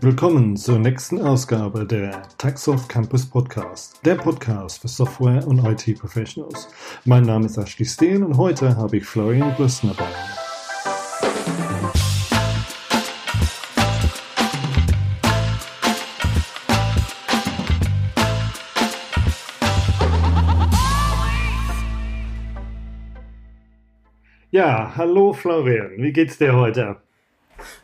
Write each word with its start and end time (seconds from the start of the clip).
Willkommen 0.00 0.56
zur 0.56 0.78
nächsten 0.78 1.20
Ausgabe 1.20 1.84
der 1.84 2.22
Taxoff 2.38 2.86
Campus 2.86 3.28
Podcast, 3.28 4.00
der 4.06 4.14
Podcast 4.14 4.80
für 4.80 4.86
Software- 4.86 5.44
und 5.44 5.58
IT-Professionals. 5.58 6.68
Mein 7.04 7.24
Name 7.24 7.46
ist 7.46 7.56
Ashley 7.56 7.84
Steen 7.84 8.22
und 8.22 8.36
heute 8.36 8.76
habe 8.76 8.98
ich 8.98 9.04
Florian 9.04 9.56
Blüssner 9.56 9.94
bei 9.94 10.04
mir. 10.04 10.14
Ja, 24.52 24.92
hallo 24.96 25.32
Florian, 25.32 25.90
wie 25.96 26.12
geht's 26.12 26.38
dir 26.38 26.54
heute? 26.54 27.07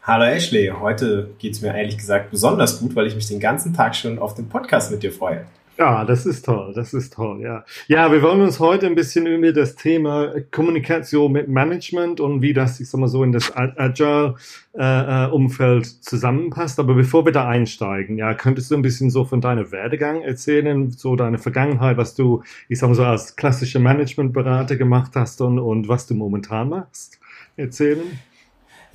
Hallo 0.06 0.26
Ashley, 0.26 0.68
heute 0.68 1.30
geht's 1.38 1.62
mir 1.62 1.74
ehrlich 1.74 1.96
gesagt 1.96 2.30
besonders 2.30 2.78
gut, 2.78 2.94
weil 2.94 3.06
ich 3.06 3.14
mich 3.14 3.26
den 3.26 3.40
ganzen 3.40 3.72
Tag 3.72 3.96
schon 3.96 4.18
auf 4.18 4.34
den 4.34 4.50
Podcast 4.50 4.90
mit 4.90 5.02
dir 5.02 5.10
freue. 5.10 5.46
Ja, 5.78 6.04
das 6.04 6.26
ist 6.26 6.44
toll, 6.44 6.74
das 6.74 6.92
ist 6.92 7.14
toll, 7.14 7.40
ja. 7.40 7.64
Ja, 7.88 8.12
wir 8.12 8.20
wollen 8.20 8.42
uns 8.42 8.60
heute 8.60 8.84
ein 8.84 8.96
bisschen 8.96 9.26
über 9.26 9.50
das 9.52 9.76
Thema 9.76 10.34
Kommunikation 10.50 11.32
mit 11.32 11.48
Management 11.48 12.20
und 12.20 12.42
wie 12.42 12.52
das, 12.52 12.80
ich 12.80 12.90
sag 12.90 13.00
mal 13.00 13.08
so, 13.08 13.24
in 13.24 13.32
das 13.32 13.50
Agile-Umfeld 13.56 15.86
äh, 15.86 16.00
zusammenpasst. 16.02 16.78
Aber 16.78 16.92
bevor 16.92 17.24
wir 17.24 17.32
da 17.32 17.48
einsteigen, 17.48 18.18
ja, 18.18 18.34
könntest 18.34 18.70
du 18.70 18.74
ein 18.74 18.82
bisschen 18.82 19.08
so 19.08 19.24
von 19.24 19.40
deinem 19.40 19.72
Werdegang 19.72 20.20
erzählen, 20.20 20.90
so 20.90 21.16
deine 21.16 21.38
Vergangenheit, 21.38 21.96
was 21.96 22.14
du, 22.14 22.42
ich 22.68 22.78
sag 22.78 22.88
mal 22.88 22.94
so, 22.94 23.04
als 23.04 23.36
klassischer 23.36 23.80
Managementberater 23.80 24.76
gemacht 24.76 25.12
hast 25.14 25.40
und, 25.40 25.58
und 25.58 25.88
was 25.88 26.06
du 26.06 26.14
momentan 26.14 26.68
machst, 26.68 27.18
erzählen? 27.56 28.02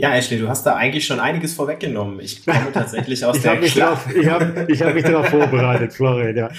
Ja, 0.02 0.16
Ashley, 0.16 0.40
du 0.40 0.48
hast 0.48 0.66
da 0.66 0.78
eigentlich 0.78 1.06
schon 1.06 1.20
einiges 1.20 1.54
vorweggenommen. 1.54 2.22
Ich 2.22 2.46
komme 2.46 2.72
tatsächlich 2.72 3.26
aus 3.26 3.36
ich 3.36 3.42
der 3.42 3.52
hab 3.52 3.60
mich 3.60 3.74
drauf, 3.76 4.08
Ich 4.16 4.30
habe 4.30 4.66
ich 4.70 4.82
hab 4.82 4.94
mich 4.94 5.04
darauf 5.04 5.26
vorbereitet, 5.30 5.92
Florian, 5.92 6.38
ja. 6.38 6.50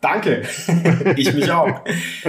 Danke. 0.00 0.42
ich 1.16 1.34
mich 1.34 1.50
auch. 1.50 1.80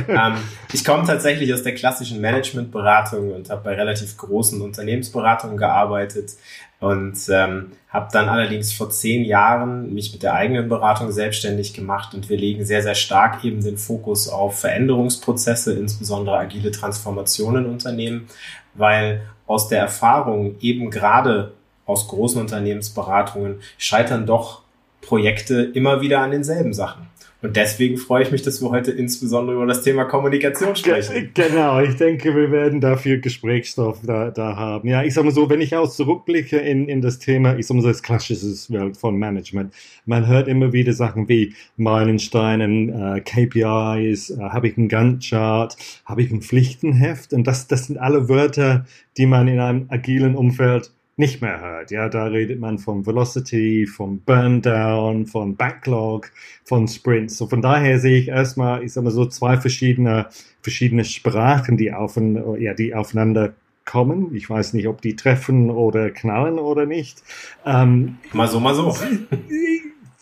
Ähm, 0.08 0.34
ich 0.74 0.84
komme 0.84 1.06
tatsächlich 1.06 1.54
aus 1.54 1.62
der 1.62 1.76
klassischen 1.76 2.20
Managementberatung 2.22 3.32
und 3.32 3.52
habe 3.52 3.66
bei 3.66 3.76
relativ 3.76 4.18
großen 4.18 4.60
Unternehmensberatungen 4.64 5.58
gearbeitet 5.58 6.32
und 6.80 7.16
ähm, 7.30 7.74
habe 7.90 8.10
dann 8.12 8.30
allerdings 8.30 8.74
vor 8.74 8.90
zehn 8.90 9.26
Jahren 9.26 9.94
mich 9.94 10.12
mit 10.12 10.24
der 10.24 10.34
eigenen 10.34 10.70
Beratung 10.70 11.12
selbstständig 11.12 11.76
gemacht 11.76 12.16
und 12.16 12.30
wir 12.30 12.38
legen 12.38 12.66
sehr, 12.66 12.82
sehr 12.82 12.96
stark 12.96 13.46
eben 13.46 13.64
den 13.64 13.78
Fokus 13.78 14.28
auf 14.28 14.60
Veränderungsprozesse, 14.60 15.74
insbesondere 15.74 16.40
agile 16.40 16.72
Transformationen 16.72 17.66
in 17.66 17.72
Unternehmen, 17.72 18.28
weil 18.74 19.22
aus 19.48 19.68
der 19.68 19.80
Erfahrung, 19.80 20.56
eben 20.62 20.92
gerade 20.92 21.54
aus 21.86 22.08
großen 22.08 22.40
Unternehmensberatungen, 22.40 23.62
scheitern 23.78 24.26
doch 24.26 24.62
Projekte 25.02 25.62
immer 25.62 26.02
wieder 26.02 26.20
an 26.20 26.32
denselben 26.32 26.74
Sachen. 26.74 27.08
Und 27.44 27.56
deswegen 27.56 27.98
freue 27.98 28.24
ich 28.24 28.32
mich, 28.32 28.42
dass 28.42 28.62
wir 28.64 28.72
heute 28.72 28.92
insbesondere 28.92 29.58
über 29.58 29.68
das 29.68 29.84
Thema 29.84 30.06
Kommunikation 30.06 30.76
sprechen. 30.76 31.30
Genau, 31.36 31.80
ich 31.80 31.96
denke, 31.96 32.36
wir 32.36 32.52
werden 32.52 32.82
dafür 32.82 33.18
Gesprächsstoff 33.18 34.00
da, 34.04 34.32
da 34.32 34.56
haben. 34.56 34.90
Ja, 34.90 35.04
ich 35.04 35.14
sage 35.14 35.28
mal 35.28 35.34
so, 35.34 35.48
wenn 35.48 35.62
ich 35.62 35.76
auch 35.76 35.88
zurückblicke 35.88 36.58
in, 36.58 36.90
in 36.90 37.02
das 37.02 37.20
Thema, 37.20 37.56
ich 37.56 37.68
sage 37.68 37.78
mal 37.78 37.84
so, 37.84 37.90
das 37.90 38.02
klassische 38.02 38.74
Welt 38.74 38.98
von 38.98 39.18
Management, 39.18 39.72
man 40.06 40.26
hört 40.26 40.48
immer 40.48 40.74
wieder 40.74 40.94
Sachen 40.94 41.30
wie 41.30 41.54
Meilensteinen, 41.76 42.90
äh, 42.90 43.22
KPIs, 43.22 44.32
äh, 44.32 44.40
habe 44.40 44.70
ich 44.70 44.78
einen 44.78 44.88
Gantt-Chart, 44.88 45.78
habe 46.06 46.24
ich 46.24 46.32
ein 46.32 46.42
Pflichtenheft 46.42 47.34
und 47.34 47.46
das, 47.46 47.68
das 47.68 47.86
sind 47.86 48.00
alle 48.00 48.30
Wörter, 48.30 48.88
die 49.18 49.28
man 49.28 49.48
in 49.48 49.60
einem 49.60 49.86
agilen 49.90 50.36
Umfeld 50.36 50.92
nicht 51.18 51.42
mehr 51.42 51.60
hört. 51.60 51.90
Ja, 51.90 52.10
da 52.10 52.26
redet 52.26 52.60
man 52.60 52.78
von 52.78 53.06
Velocity, 53.06 53.88
von 53.88 54.20
Burndown, 54.20 55.26
von 55.26 55.56
Backlog, 55.56 56.32
von 56.64 56.88
Sprints. 56.88 57.38
So 57.38 57.48
von 57.48 57.62
daher 57.62 58.00
sehe 58.00 58.20
ich 58.20 58.28
erstmal, 58.28 58.84
ich 58.84 58.94
sag 58.94 59.04
mal 59.04 59.10
so 59.10 59.26
zwei 59.26 59.58
verschiedene, 59.58 60.28
verschiedene 60.62 61.04
Sprachen, 61.04 61.76
die 61.76 61.92
auf, 61.92 62.18
ja, 62.60 62.76
die 62.76 62.94
aufeinander 62.94 63.54
kommen. 63.84 64.36
Ich 64.36 64.48
weiß 64.48 64.74
nicht, 64.74 64.88
ob 64.88 65.02
die 65.02 65.16
treffen 65.16 65.72
oder 65.72 66.12
knallen 66.12 66.60
oder 66.60 66.86
nicht. 66.86 67.24
Ähm, 67.66 68.20
mal 68.32 68.48
so, 68.48 68.60
mal 68.60 68.76
so. 68.76 68.96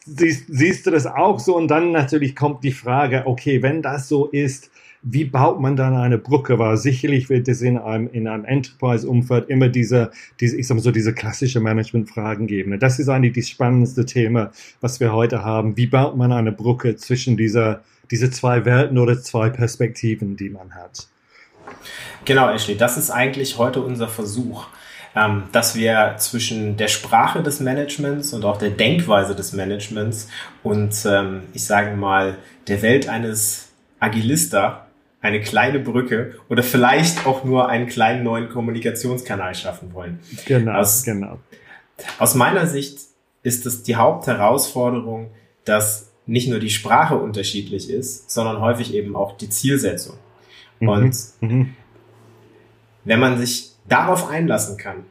Siehst, 0.05 0.45
siehst 0.47 0.85
du 0.85 0.91
das 0.91 1.07
auch 1.07 1.39
so? 1.39 1.57
Und 1.57 1.67
dann 1.67 1.91
natürlich 1.91 2.35
kommt 2.35 2.63
die 2.63 2.71
Frage, 2.71 3.23
okay, 3.25 3.61
wenn 3.61 3.81
das 3.81 4.07
so 4.07 4.27
ist, 4.27 4.71
wie 5.07 5.23
baut 5.23 5.61
man 5.61 5.75
dann 5.75 5.95
eine 5.95 6.17
Brücke? 6.17 6.57
Weil 6.57 6.77
sicherlich 6.77 7.29
wird 7.29 7.47
es 7.47 7.61
in 7.61 7.77
einem, 7.77 8.09
in 8.11 8.27
einem 8.27 8.43
Enterprise-Umfeld 8.43 9.49
immer 9.49 9.69
diese, 9.69 10.09
diese, 10.39 10.57
ich 10.57 10.67
sag 10.67 10.75
mal 10.75 10.81
so, 10.81 10.89
diese 10.89 11.13
klassische 11.13 11.59
Management-Fragen 11.59 12.47
geben. 12.47 12.77
Das 12.79 12.97
ist 12.97 13.07
eigentlich 13.07 13.35
das 13.35 13.47
spannendste 13.47 14.05
Thema, 14.05 14.51
was 14.81 14.99
wir 14.99 15.13
heute 15.13 15.45
haben. 15.45 15.77
Wie 15.77 15.85
baut 15.85 16.17
man 16.17 16.31
eine 16.31 16.51
Brücke 16.51 16.95
zwischen 16.95 17.37
dieser, 17.37 17.83
diese 18.09 18.31
zwei 18.31 18.65
Welten 18.65 18.97
oder 18.97 19.21
zwei 19.21 19.51
Perspektiven, 19.51 20.37
die 20.37 20.49
man 20.49 20.73
hat? 20.73 21.07
Genau, 22.25 22.51
Ashley, 22.51 22.75
das 22.75 22.97
ist 22.97 23.11
eigentlich 23.11 23.59
heute 23.59 23.81
unser 23.81 24.07
Versuch 24.07 24.65
ähm, 25.15 25.43
dass 25.53 25.75
wir 25.75 26.15
zwischen 26.17 26.75
der 26.75 26.89
Sprache 26.89 27.41
des 27.41 27.61
Managements 27.61 28.33
und 28.33 28.43
auch 28.43 28.57
der 28.57 28.71
Denkweise 28.71 29.33
des 29.33 29.53
Managements 29.53 30.27
und 30.61 30.93
ähm, 31.05 31.43
ich 31.53 31.63
sage 31.63 31.95
mal 31.95 32.37
der 32.67 32.81
Welt 32.81 33.07
eines 33.07 33.69
Agilista 34.01 34.84
eine 35.25 35.41
kleine 35.41 35.79
Brücke 35.79 36.35
oder 36.49 36.63
vielleicht 36.63 37.25
auch 37.25 37.43
nur 37.43 37.67
einen 37.67 37.87
kleinen 37.87 38.23
neuen 38.23 38.49
Kommunikationskanal 38.49 39.55
schaffen 39.55 39.93
wollen. 39.93 40.19
Genau, 40.45 40.73
aus, 40.73 41.03
genau. 41.03 41.39
Aus 42.19 42.35
meiner 42.35 42.67
Sicht 42.67 42.99
ist 43.43 43.65
es 43.65 43.83
die 43.83 43.95
Hauptherausforderung, 43.95 45.31
dass 45.65 46.11
nicht 46.25 46.47
nur 46.49 46.59
die 46.59 46.69
Sprache 46.69 47.15
unterschiedlich 47.15 47.89
ist, 47.89 48.29
sondern 48.29 48.61
häufig 48.61 48.93
eben 48.93 49.15
auch 49.15 49.37
die 49.37 49.49
Zielsetzung. 49.49 50.15
Mhm. 50.79 50.89
Und 50.89 51.17
mhm. 51.41 51.75
wenn 53.03 53.19
man 53.19 53.37
sich 53.37 53.71
darauf 53.87 54.29
einlassen 54.29 54.77
kann, 54.77 55.05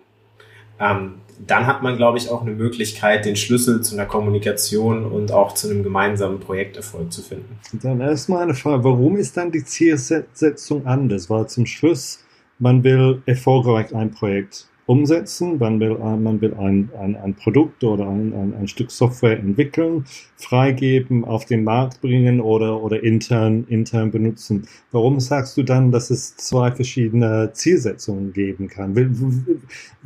ähm, 0.80 1.14
dann 1.46 1.66
hat 1.66 1.82
man, 1.82 1.96
glaube 1.96 2.18
ich, 2.18 2.30
auch 2.30 2.42
eine 2.42 2.52
Möglichkeit, 2.52 3.24
den 3.24 3.36
Schlüssel 3.36 3.82
zu 3.82 3.94
einer 3.94 4.06
Kommunikation 4.06 5.04
und 5.04 5.32
auch 5.32 5.54
zu 5.54 5.68
einem 5.68 5.82
gemeinsamen 5.82 6.40
Projekterfolg 6.40 7.12
zu 7.12 7.22
finden. 7.22 7.58
Dann 7.82 8.00
erstmal 8.00 8.44
eine 8.44 8.54
Frage, 8.54 8.84
warum 8.84 9.16
ist 9.16 9.36
dann 9.36 9.50
die 9.50 9.64
Zielsetzung 9.64 10.86
anders? 10.86 11.28
Weil 11.28 11.48
zum 11.48 11.66
Schluss, 11.66 12.20
man 12.58 12.84
will 12.84 13.22
erfolgreich 13.26 13.94
ein 13.94 14.10
Projekt 14.10 14.68
umsetzen, 14.86 15.58
man 15.58 15.80
will, 15.80 15.96
man 15.98 16.40
will 16.40 16.54
ein, 16.54 16.90
ein, 17.00 17.16
ein 17.16 17.34
Produkt 17.34 17.82
oder 17.84 18.06
ein, 18.06 18.32
ein, 18.34 18.54
ein 18.54 18.68
Stück 18.68 18.90
Software 18.90 19.38
entwickeln, 19.38 20.04
freigeben, 20.36 21.24
auf 21.24 21.46
den 21.46 21.64
Markt 21.64 22.00
bringen 22.00 22.40
oder, 22.40 22.82
oder 22.82 23.02
intern, 23.02 23.64
intern 23.68 24.10
benutzen. 24.10 24.68
Warum 24.92 25.20
sagst 25.20 25.56
du 25.56 25.62
dann, 25.62 25.90
dass 25.90 26.10
es 26.10 26.36
zwei 26.36 26.70
verschiedene 26.70 27.50
Zielsetzungen 27.52 28.32
geben 28.32 28.68
kann? 28.68 28.94
Will, 28.94 29.10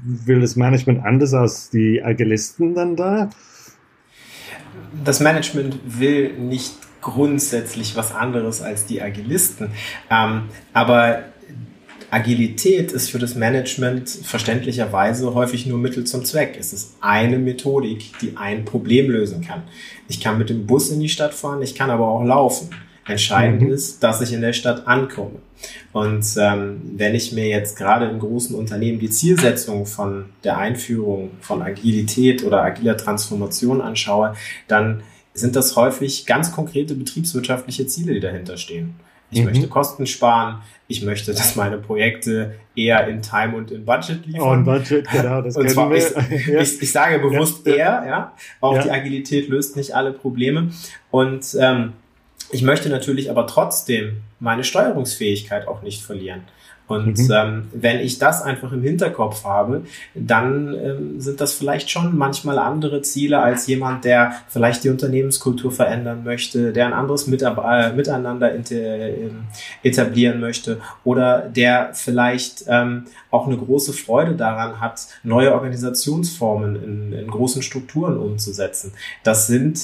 will 0.03 0.41
das 0.41 0.55
Management 0.55 1.05
anders 1.05 1.35
als 1.35 1.71
die 1.71 2.03
Agilisten 2.03 2.75
dann 2.75 2.95
da? 2.95 3.31
Das 5.05 5.21
Management 5.21 5.79
will 5.85 6.33
nicht 6.35 6.75
grundsätzlich 7.01 7.97
was 7.97 8.15
anderes 8.15 8.63
als 8.63 8.87
die 8.87 9.03
Agilisten. 9.03 9.71
Ähm, 10.11 10.43
aber 10.73 11.25
Agilität 12.11 12.91
ist 12.93 13.11
für 13.11 13.19
das 13.19 13.35
Management 13.35 14.09
verständlicherweise 14.09 15.35
häufig 15.35 15.67
nur 15.67 15.79
Mittel 15.79 16.05
zum 16.05 16.25
Zweck. 16.25 16.57
Es 16.59 16.73
ist 16.73 16.97
eine 17.01 17.39
Methodik, 17.39 18.19
die 18.21 18.37
ein 18.37 18.65
Problem 18.65 19.11
lösen 19.11 19.43
kann. 19.43 19.63
Ich 20.09 20.21
kann 20.21 20.39
mit 20.39 20.49
dem 20.49 20.67
Bus 20.67 20.91
in 20.91 21.01
die 21.01 21.09
Stadt 21.09 21.35
fahren, 21.35 21.61
ich 21.61 21.75
kann 21.75 21.91
aber 21.91 22.09
auch 22.09 22.25
laufen. 22.25 22.71
Entscheidend 23.07 23.63
mhm. 23.63 23.73
ist, 23.73 24.03
dass 24.03 24.21
ich 24.21 24.33
in 24.33 24.41
der 24.41 24.53
Stadt 24.53 24.87
ankomme. 24.87 25.41
Und 25.93 26.25
ähm, 26.39 26.81
wenn 26.97 27.15
ich 27.15 27.33
mir 27.33 27.49
jetzt 27.49 27.77
gerade 27.77 28.07
in 28.07 28.19
großen 28.19 28.55
Unternehmen 28.55 28.99
die 28.99 29.11
Zielsetzung 29.11 29.87
von 29.87 30.27
der 30.45 30.59
Einführung 30.59 31.31
von 31.41 31.63
Agilität 31.63 32.45
oder 32.45 32.63
agiler 32.63 32.97
Transformation 32.97 33.81
anschaue, 33.81 34.35
dann 34.67 35.03
sind 35.35 35.57
das 35.57 35.77
häufig 35.77 36.27
ganz 36.27 36.53
konkrete 36.53 36.95
betriebswirtschaftliche 36.95 37.87
Ziele, 37.87 38.15
die 38.15 38.21
dahinter 38.21 38.57
stehen. 38.57 38.95
Ich 39.31 39.41
mhm. 39.41 39.47
möchte 39.47 39.69
Kosten 39.69 40.07
sparen. 40.07 40.63
Ich 40.87 41.03
möchte, 41.03 41.35
dass 41.35 41.55
meine 41.55 41.77
Projekte 41.77 42.55
eher 42.75 43.07
in 43.09 43.21
Time 43.21 43.57
und 43.57 43.71
in 43.71 43.85
Budget 43.85 44.25
liefern. 44.25 44.61
In 44.61 44.65
Budget, 44.65 45.09
genau. 45.11 45.43
Das 45.43 45.57
und 45.57 45.69
zwar, 45.69 45.93
ich, 45.93 46.05
ja. 46.47 46.61
ich, 46.61 46.81
ich, 46.81 46.93
sage 46.93 47.19
bewusst 47.19 47.67
ja. 47.67 47.75
eher, 47.75 48.05
ja. 48.07 48.33
Auch 48.61 48.77
ja. 48.77 48.83
die 48.83 48.91
Agilität 48.91 49.49
löst 49.49 49.77
nicht 49.77 49.95
alle 49.95 50.13
Probleme. 50.13 50.71
Und 51.11 51.57
ähm, 51.61 51.93
ich 52.51 52.63
möchte 52.63 52.89
natürlich 52.89 53.31
aber 53.31 53.47
trotzdem 53.47 54.23
meine 54.41 54.65
Steuerungsfähigkeit 54.65 55.69
auch 55.69 55.83
nicht 55.83 56.03
verlieren. 56.03 56.43
Und 56.89 57.19
mhm. 57.19 57.31
ähm, 57.33 57.69
wenn 57.73 58.01
ich 58.01 58.19
das 58.19 58.43
einfach 58.43 58.73
im 58.73 58.83
Hinterkopf 58.83 59.45
habe, 59.45 59.83
dann 60.15 60.75
ähm, 60.75 61.21
sind 61.21 61.41
das 61.41 61.55
vielleicht 61.55 61.91
schon 61.91 62.17
manchmal 62.17 62.59
andere 62.59 63.03
Ziele 63.03 63.41
als 63.41 63.67
jemand, 63.67 64.05
der 64.05 64.33
vielleicht 64.49 64.85
die 64.85 64.89
Unternehmenskultur 64.89 65.71
verändern 65.71 66.25
möchte, 66.25 66.73
der 66.73 66.87
ein 66.87 66.95
anderes 66.95 67.27
Mitab 67.27 67.63
äh, 67.65 67.93
Miteinander 67.93 68.55
ähm, 68.55 69.45
etablieren 69.83 70.41
möchte 70.41 70.81
oder 71.05 71.41
der 71.43 71.91
vielleicht 71.93 72.65
ähm, 72.67 73.05
auch 73.31 73.47
eine 73.47 73.59
große 73.59 73.93
Freude 73.93 74.35
daran 74.35 74.81
hat, 74.81 75.07
neue 75.23 75.53
Organisationsformen 75.53 76.83
in, 76.83 77.13
in 77.13 77.31
großen 77.31 77.63
Strukturen 77.63 78.17
umzusetzen. 78.17 78.93
Das 79.23 79.47
sind 79.47 79.81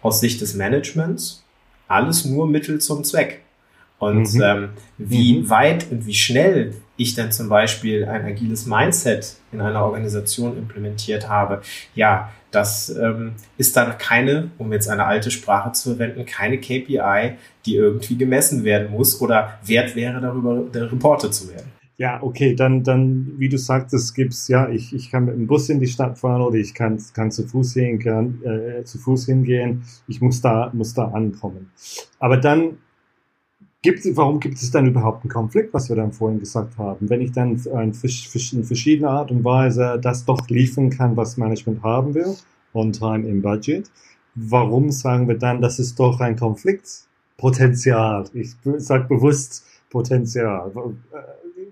aus 0.00 0.20
Sicht 0.20 0.40
des 0.40 0.54
Managements 0.54 1.44
alles 1.88 2.24
nur 2.24 2.48
Mittel 2.48 2.80
zum 2.80 3.04
Zweck. 3.04 3.42
Und 3.98 4.34
mhm. 4.34 4.42
ähm, 4.42 4.68
wie 4.98 5.38
mhm. 5.38 5.50
weit 5.50 5.90
und 5.90 6.06
wie 6.06 6.14
schnell 6.14 6.74
ich 6.98 7.14
dann 7.14 7.32
zum 7.32 7.48
Beispiel 7.48 8.04
ein 8.04 8.24
agiles 8.24 8.66
Mindset 8.66 9.36
in 9.52 9.60
einer 9.60 9.84
Organisation 9.84 10.56
implementiert 10.56 11.28
habe, 11.28 11.62
ja, 11.94 12.30
das 12.50 12.88
ähm, 12.90 13.32
ist 13.58 13.76
dann 13.76 13.98
keine, 13.98 14.50
um 14.58 14.72
jetzt 14.72 14.88
eine 14.88 15.04
alte 15.04 15.30
Sprache 15.30 15.72
zu 15.72 15.90
verwenden, 15.90 16.24
keine 16.24 16.58
KPI, 16.58 17.34
die 17.66 17.76
irgendwie 17.76 18.16
gemessen 18.16 18.64
werden 18.64 18.90
muss 18.90 19.20
oder 19.20 19.58
wert 19.64 19.94
wäre, 19.94 20.20
darüber 20.20 20.64
reportet 20.74 21.34
zu 21.34 21.50
werden. 21.50 21.76
Ja, 21.98 22.22
okay, 22.22 22.54
dann, 22.54 22.82
dann, 22.82 23.32
wie 23.38 23.48
du 23.48 23.56
sagtest, 23.56 24.14
gibt's, 24.14 24.48
ja, 24.48 24.68
ich, 24.68 24.94
ich 24.94 25.10
kann 25.10 25.24
mit 25.24 25.34
dem 25.34 25.46
Bus 25.46 25.70
in 25.70 25.80
die 25.80 25.86
Stadt 25.86 26.18
fahren 26.18 26.42
oder 26.42 26.56
ich 26.56 26.74
kann, 26.74 27.02
kann 27.14 27.30
zu 27.30 27.46
Fuß 27.46 27.72
hingehen, 27.72 27.98
kann, 27.98 28.42
äh, 28.44 28.84
zu 28.84 28.98
Fuß 28.98 29.26
hingehen. 29.26 29.82
Ich 30.06 30.20
muss 30.20 30.42
da, 30.42 30.70
muss 30.74 30.92
da 30.92 31.06
ankommen. 31.08 31.70
Aber 32.18 32.36
dann 32.36 32.76
Gibt, 33.86 34.16
warum 34.16 34.40
gibt 34.40 34.56
es 34.56 34.70
dann 34.72 34.86
überhaupt 34.86 35.22
einen 35.22 35.30
Konflikt, 35.30 35.72
was 35.72 35.88
wir 35.88 35.94
dann 35.94 36.12
vorhin 36.12 36.40
gesagt 36.40 36.76
haben? 36.76 37.08
Wenn 37.08 37.20
ich 37.20 37.30
dann 37.30 37.56
in 37.56 37.94
verschiedener 37.94 39.10
Art 39.10 39.30
und 39.30 39.44
Weise 39.44 40.00
das 40.02 40.24
doch 40.24 40.48
liefern 40.48 40.90
kann, 40.90 41.16
was 41.16 41.36
Management 41.36 41.84
haben 41.84 42.12
will, 42.12 42.34
on 42.74 42.92
time 42.92 43.28
im 43.28 43.42
Budget, 43.42 43.88
warum 44.34 44.90
sagen 44.90 45.28
wir 45.28 45.38
dann, 45.38 45.60
das 45.60 45.78
ist 45.78 46.00
doch 46.00 46.18
ein 46.18 46.34
Konfliktpotenzial? 46.34 48.24
Ich 48.34 48.56
sage 48.78 49.04
bewusst 49.04 49.64
Potenzial. 49.88 50.72
Äh, 50.74 51.18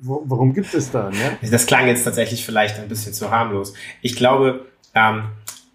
warum 0.00 0.54
gibt 0.54 0.72
es 0.72 0.92
da? 0.92 1.10
Ne? 1.10 1.50
Das 1.50 1.66
klang 1.66 1.88
jetzt 1.88 2.04
tatsächlich 2.04 2.44
vielleicht 2.46 2.78
ein 2.78 2.88
bisschen 2.88 3.12
zu 3.12 3.28
harmlos. 3.32 3.74
Ich 4.02 4.14
glaube, 4.14 4.66
ähm, 4.94 5.24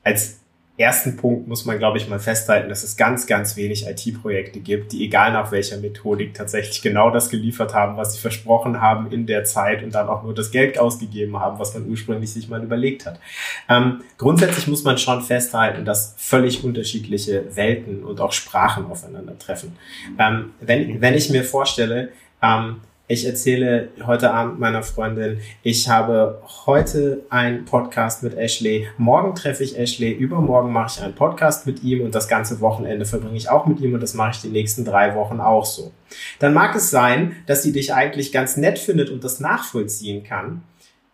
als 0.05 0.38
ersten 0.79 1.17
Punkt 1.17 1.47
muss 1.47 1.65
man, 1.65 1.77
glaube 1.77 1.97
ich, 1.97 2.07
mal 2.07 2.19
festhalten, 2.19 2.69
dass 2.69 2.83
es 2.83 2.95
ganz, 2.95 3.27
ganz 3.27 3.57
wenig 3.57 3.85
IT-Projekte 3.85 4.61
gibt, 4.61 4.93
die 4.93 5.03
egal 5.03 5.33
nach 5.33 5.51
welcher 5.51 5.77
Methodik 5.77 6.33
tatsächlich 6.33 6.81
genau 6.81 7.11
das 7.11 7.29
geliefert 7.29 7.73
haben, 7.73 7.97
was 7.97 8.13
sie 8.13 8.19
versprochen 8.19 8.79
haben 8.79 9.11
in 9.11 9.25
der 9.25 9.43
Zeit 9.43 9.83
und 9.83 9.93
dann 9.93 10.07
auch 10.07 10.23
nur 10.23 10.33
das 10.33 10.51
Geld 10.51 10.79
ausgegeben 10.79 11.37
haben, 11.37 11.59
was 11.59 11.73
man 11.73 11.89
ursprünglich 11.89 12.31
sich 12.31 12.47
mal 12.47 12.63
überlegt 12.63 13.05
hat. 13.05 13.19
Ähm, 13.67 14.01
grundsätzlich 14.17 14.67
muss 14.67 14.85
man 14.85 14.97
schon 14.97 15.21
festhalten, 15.21 15.83
dass 15.83 16.15
völlig 16.17 16.63
unterschiedliche 16.63 17.55
Welten 17.57 18.05
und 18.05 18.21
auch 18.21 18.31
Sprachen 18.31 18.85
aufeinandertreffen. 18.85 19.75
Ähm, 20.17 20.53
wenn, 20.61 21.01
wenn 21.01 21.13
ich 21.13 21.29
mir 21.29 21.43
vorstelle, 21.43 22.09
ähm, 22.41 22.77
ich 23.11 23.25
erzähle 23.25 23.89
heute 24.05 24.31
Abend 24.31 24.59
meiner 24.59 24.83
Freundin, 24.83 25.39
ich 25.63 25.89
habe 25.89 26.43
heute 26.67 27.23
einen 27.31 27.65
Podcast 27.65 28.21
mit 28.21 28.37
Ashley, 28.37 28.87
morgen 28.99 29.33
treffe 29.33 29.63
ich 29.63 29.79
Ashley, 29.79 30.11
übermorgen 30.11 30.71
mache 30.71 30.91
ich 30.95 31.03
einen 31.03 31.15
Podcast 31.15 31.65
mit 31.65 31.81
ihm 31.81 32.01
und 32.01 32.13
das 32.13 32.27
ganze 32.27 32.61
Wochenende 32.61 33.07
verbringe 33.07 33.35
ich 33.35 33.49
auch 33.49 33.65
mit 33.65 33.79
ihm 33.79 33.95
und 33.95 34.03
das 34.03 34.13
mache 34.13 34.33
ich 34.35 34.41
die 34.41 34.49
nächsten 34.49 34.85
drei 34.85 35.15
Wochen 35.15 35.39
auch 35.39 35.65
so. 35.65 35.91
Dann 36.37 36.53
mag 36.53 36.75
es 36.75 36.91
sein, 36.91 37.35
dass 37.47 37.63
sie 37.63 37.71
dich 37.71 37.95
eigentlich 37.95 38.31
ganz 38.31 38.57
nett 38.57 38.77
findet 38.77 39.09
und 39.09 39.23
das 39.23 39.39
nachvollziehen 39.39 40.23
kann. 40.23 40.61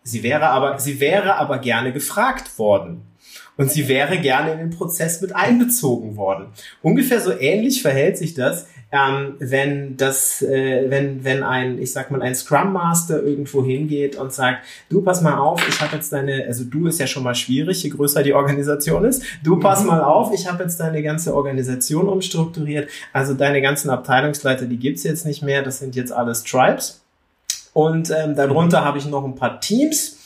Sie 0.02 0.22
wäre 0.22 0.50
aber, 0.50 0.78
sie 0.78 1.00
wäre 1.00 1.36
aber 1.36 1.58
gerne 1.58 1.94
gefragt 1.94 2.58
worden 2.58 3.04
und 3.56 3.70
sie 3.70 3.88
wäre 3.88 4.18
gerne 4.18 4.52
in 4.52 4.58
den 4.58 4.70
Prozess 4.70 5.20
mit 5.20 5.34
einbezogen 5.34 6.16
worden. 6.16 6.46
Ungefähr 6.82 7.20
so 7.20 7.32
ähnlich 7.32 7.82
verhält 7.82 8.18
sich 8.18 8.34
das, 8.34 8.66
ähm, 8.92 9.34
wenn 9.40 9.96
das, 9.96 10.42
äh, 10.42 10.84
wenn 10.88 11.24
wenn 11.24 11.42
ein, 11.42 11.80
ich 11.80 11.92
sag 11.92 12.10
mal, 12.10 12.22
ein 12.22 12.34
Scrum 12.34 12.72
Master 12.72 13.22
irgendwo 13.22 13.64
hingeht 13.64 14.16
und 14.16 14.32
sagt, 14.32 14.64
du 14.88 15.02
pass 15.02 15.22
mal 15.22 15.38
auf, 15.38 15.66
ich 15.68 15.80
habe 15.80 15.96
jetzt 15.96 16.12
deine, 16.12 16.44
also 16.46 16.64
du 16.64 16.86
ist 16.86 17.00
ja 17.00 17.06
schon 17.06 17.24
mal 17.24 17.34
schwierig, 17.34 17.82
je 17.82 17.90
größer 17.90 18.22
die 18.22 18.32
Organisation 18.32 19.04
ist. 19.04 19.22
Du 19.42 19.58
pass 19.58 19.80
mhm. 19.80 19.88
mal 19.88 20.02
auf, 20.02 20.32
ich 20.32 20.50
habe 20.50 20.62
jetzt 20.62 20.78
deine 20.78 21.02
ganze 21.02 21.34
Organisation 21.34 22.08
umstrukturiert. 22.08 22.88
Also 23.12 23.34
deine 23.34 23.60
ganzen 23.60 23.90
Abteilungsleiter, 23.90 24.66
die 24.66 24.78
gibt's 24.78 25.02
jetzt 25.02 25.26
nicht 25.26 25.42
mehr. 25.42 25.62
Das 25.62 25.80
sind 25.80 25.96
jetzt 25.96 26.12
alles 26.12 26.44
Tribes. 26.44 27.02
Und 27.72 28.10
ähm, 28.10 28.34
darunter 28.34 28.84
habe 28.84 28.98
ich 28.98 29.06
noch 29.06 29.24
ein 29.24 29.34
paar 29.34 29.60
Teams 29.60 30.16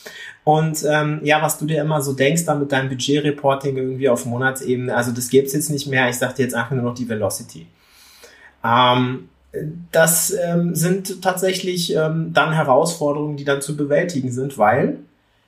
und 0.43 0.83
ähm, 0.89 1.19
ja, 1.23 1.41
was 1.41 1.59
du 1.59 1.65
dir 1.65 1.81
immer 1.81 2.01
so 2.01 2.13
denkst, 2.13 2.45
dann 2.45 2.59
mit 2.59 2.71
deinem 2.71 2.89
Budget-Reporting 2.89 3.77
irgendwie 3.77 4.09
auf 4.09 4.25
Monatsebene, 4.25 4.95
also 4.95 5.11
das 5.11 5.29
gibt's 5.29 5.53
jetzt 5.53 5.69
nicht 5.69 5.87
mehr. 5.87 6.09
Ich 6.09 6.17
sag 6.17 6.35
dir 6.35 6.43
jetzt 6.43 6.55
einfach 6.55 6.71
nur 6.71 6.83
noch 6.83 6.95
die 6.95 7.07
Velocity. 7.07 7.67
Ähm, 8.63 9.29
das 9.91 10.33
ähm, 10.33 10.75
sind 10.75 11.21
tatsächlich 11.21 11.93
ähm, 11.95 12.31
dann 12.33 12.53
Herausforderungen, 12.53 13.37
die 13.37 13.43
dann 13.43 13.61
zu 13.61 13.75
bewältigen 13.75 14.31
sind, 14.31 14.57
weil 14.57 14.99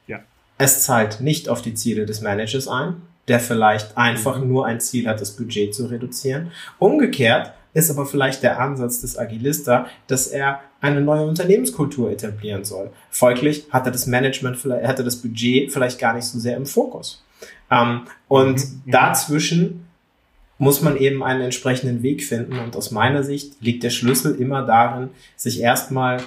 ja. 0.08 0.20
es 0.58 0.84
zahlt 0.84 1.22
nicht 1.22 1.50
auf 1.50 1.62
die 1.62 1.74
Ziele 1.74 2.06
des 2.06 2.22
Managers 2.22 2.68
ein, 2.68 2.98
der 3.28 3.40
vielleicht 3.40 3.98
einfach 3.98 4.40
mhm. 4.40 4.48
nur 4.48 4.66
ein 4.66 4.80
Ziel 4.80 5.08
hat, 5.08 5.22
das 5.22 5.32
Budget 5.32 5.74
zu 5.74 5.86
reduzieren. 5.86 6.52
Umgekehrt 6.78 7.54
ist 7.74 7.90
aber 7.90 8.06
vielleicht 8.06 8.44
der 8.44 8.60
Ansatz 8.60 9.02
des 9.02 9.18
Agilista, 9.18 9.88
dass 10.08 10.28
er 10.28 10.62
eine 10.82 11.02
neue 11.02 11.26
Unternehmenskultur 11.26 12.12
etablieren 12.12 12.64
soll. 12.64 12.92
Folglich 13.10 13.66
hat 13.72 13.86
er 13.86 13.92
das 13.92 14.06
Management, 14.06 14.58
vielleicht, 14.58 14.88
hat 14.88 15.00
er 15.00 15.06
das 15.06 15.16
Budget 15.18 15.72
vielleicht 15.72 16.00
gar 16.00 16.14
nicht 16.14 16.26
so 16.26 16.40
sehr 16.40 16.58
im 16.58 16.66
Fokus. 16.66 17.24
Ähm, 17.72 18.02
und 18.28 18.60
mhm. 18.60 18.82
mhm. 18.86 18.92
dazwischen 18.92 19.88
muss 20.58 20.82
man 20.82 20.98
eben 20.98 21.24
einen 21.24 21.42
entsprechenden 21.42 22.04
Weg 22.04 22.24
finden. 22.24 22.60
Und 22.60 22.76
aus 22.76 22.92
meiner 22.92 23.24
Sicht 23.24 23.62
liegt 23.62 23.84
der 23.84 23.90
Schlüssel 23.90 24.36
immer 24.36 24.66
darin, 24.66 25.10
sich 25.36 25.60
erstmal 25.60 26.18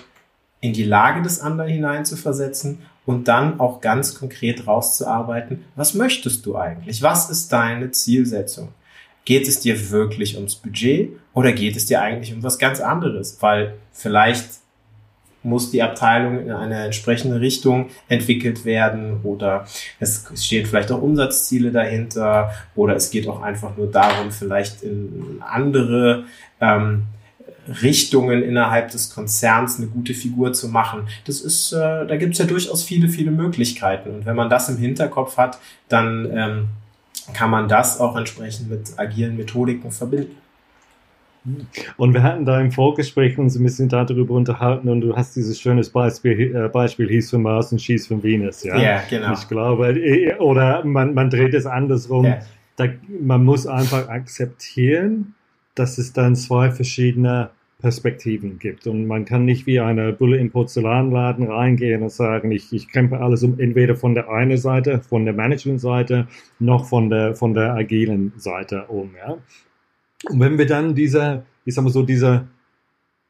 in 0.61 0.73
die 0.73 0.85
Lage 0.85 1.23
des 1.23 1.41
anderen 1.41 1.71
hineinzuversetzen 1.71 2.83
und 3.05 3.29
dann 3.29 3.61
auch 3.61 3.81
ganz 3.81 4.19
konkret 4.19 4.67
rauszuarbeiten, 4.67 5.65
was 5.77 5.95
möchtest 5.95 6.45
du 6.45 6.57
eigentlich? 6.57 7.03
Was 7.03 7.31
ist 7.31 7.53
deine 7.53 7.93
Zielsetzung? 7.93 8.71
Geht 9.27 9.47
es 9.47 9.61
dir 9.61 9.91
wirklich 9.91 10.37
ums 10.37 10.55
Budget 10.55 11.11
oder 11.35 11.53
geht 11.53 11.77
es 11.77 11.85
dir 11.85 12.01
eigentlich 12.01 12.33
um 12.33 12.43
was 12.43 12.59
ganz 12.59 12.81
anderes? 12.81 13.37
Weil 13.41 13.75
vielleicht 13.93 14.47
muss 15.43 15.71
die 15.71 15.83
Abteilung 15.83 16.41
in 16.41 16.51
eine 16.51 16.85
entsprechende 16.85 17.41
Richtung 17.41 17.91
entwickelt 18.09 18.65
werden 18.65 19.21
oder 19.23 19.67
es 20.01 20.27
stehen 20.35 20.67
vielleicht 20.67 20.91
auch 20.91 21.03
Umsatzziele 21.03 21.71
dahinter 21.71 22.53
oder 22.75 22.97
es 22.97 23.11
geht 23.11 23.29
auch 23.29 23.43
einfach 23.43 23.77
nur 23.77 23.91
darum, 23.91 24.33
vielleicht 24.33 24.83
in 24.83 25.41
andere 25.41 26.25
ähm, 26.61 27.05
Richtungen 27.83 28.43
innerhalb 28.43 28.91
des 28.91 29.13
Konzerns 29.15 29.79
eine 29.79 29.89
gute 29.89 30.15
Figur 30.15 30.53
zu 30.53 30.69
machen. 30.69 31.09
Das 31.25 31.41
ist, 31.41 31.73
äh, 31.73 32.07
da 32.07 32.17
gibt 32.17 32.35
es 32.35 32.39
ja 32.39 32.47
durchaus 32.47 32.85
viele, 32.85 33.09
viele 33.09 33.31
Möglichkeiten. 33.31 34.11
Und 34.11 34.27
wenn 34.27 34.37
man 34.37 34.51
das 34.51 34.69
im 34.69 34.77
Hinterkopf 34.77 35.37
hat, 35.37 35.59
dann 35.89 36.29
ähm, 36.33 36.69
kann 37.33 37.51
man 37.51 37.69
das 37.69 38.01
auch 38.01 38.17
entsprechend 38.17 38.71
mit 38.71 38.99
agilen 38.99 39.37
Methodiken 39.37 39.91
verbinden. 39.91 40.37
Und 41.97 42.13
wir 42.13 42.23
hatten 42.23 42.45
da 42.45 42.61
im 42.61 42.73
Vorgespräch 42.73 43.39
uns 43.39 43.57
ein 43.57 43.63
bisschen 43.63 43.89
darüber 43.89 44.35
unterhalten 44.35 44.89
und 44.89 45.01
du 45.01 45.15
hast 45.15 45.37
dieses 45.37 45.61
schönes 45.61 45.91
Beispiel, 45.91 46.55
äh, 46.55 46.69
Beispiel 46.69 47.09
hieß 47.09 47.31
von 47.31 47.43
Mars 47.43 47.71
und 47.71 47.81
schießt 47.81 48.09
von 48.09 48.23
Venus, 48.23 48.65
ja? 48.65 48.77
Ja, 48.77 49.03
genau. 49.09 49.33
Ich 49.33 49.47
glaube, 49.47 49.89
äh, 49.91 50.37
oder 50.39 50.85
man, 50.85 51.15
man 51.15 51.31
dreht 51.31 51.55
es 51.55 51.67
andersrum. 51.67 52.25
Ja. 52.25 52.41
Da, 52.75 52.89
man 53.21 53.45
muss 53.45 53.67
einfach 53.67 54.09
akzeptieren, 54.09 55.35
dass 55.77 55.99
es 55.99 56.13
dann 56.13 56.35
zwei 56.35 56.71
verschiedene 56.71 57.51
Perspektiven 57.81 58.59
gibt. 58.59 58.87
Und 58.87 59.07
man 59.07 59.27
kann 59.27 59.45
nicht 59.45 59.67
wie 59.67 59.81
eine 59.81 60.13
Bulle 60.13 60.39
im 60.39 60.51
Porzellanladen 60.51 61.47
reingehen 61.47 62.03
und 62.03 62.11
sagen, 62.11 62.51
ich, 62.51 62.73
ich 62.73 62.89
krempe 62.89 63.21
alles 63.21 63.43
um, 63.43 63.59
entweder 63.61 63.97
von 63.97 64.15
der 64.15 64.31
einen 64.31 64.57
Seite, 64.57 65.03
von 65.03 65.25
der 65.25 65.35
Management-Seite, 65.35 66.27
noch 66.59 66.87
von 66.87 67.11
der, 67.11 67.35
von 67.35 67.53
der 67.53 67.75
agilen 67.75 68.33
Seite 68.37 68.87
um. 68.87 69.11
Ja? 69.17 69.37
Und 70.31 70.41
wenn 70.41 70.57
wir 70.57 70.67
dann 70.67 70.95
diese, 70.95 71.45
ich 71.65 71.75
sag 71.75 71.85
mal 71.85 71.91
so, 71.91 72.03
diese, 72.03 72.49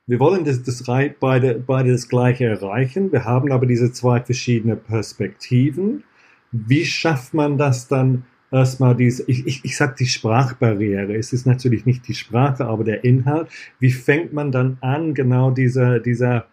wir 0.07 0.21
wollen 0.21 0.45
das, 0.45 0.63
das 0.63 0.85
beide, 1.19 1.55
beide 1.67 1.91
das 1.91 2.09
Gleiche 2.09 2.45
erreichen, 2.45 3.11
wir 3.11 3.25
haben 3.25 3.51
aber 3.51 3.67
diese 3.67 3.93
zwei 3.93 4.21
verschiedene 4.21 4.77
Perspektiven. 4.77 6.05
Wie 6.53 6.85
schafft 6.85 7.35
man 7.35 7.59
das 7.59 7.89
dann 7.89 8.25
erstmal 8.51 8.95
diese, 8.95 9.25
ich, 9.29 9.47
ich, 9.47 9.65
ich 9.65 9.77
sag 9.77 9.97
die 9.97 10.07
Sprachbarriere, 10.07 11.15
es 11.15 11.33
ist 11.33 11.47
natürlich 11.47 11.87
nicht 11.87 12.07
die 12.09 12.15
Sprache, 12.15 12.67
aber 12.67 12.85
der 12.85 13.05
Inhalt. 13.05 13.49
Wie 13.79 13.91
fängt 13.91 14.33
man 14.33 14.53
dann 14.53 14.79
an, 14.81 15.15
genau 15.15 15.51
diese, 15.51 16.01
dieser 16.01 16.47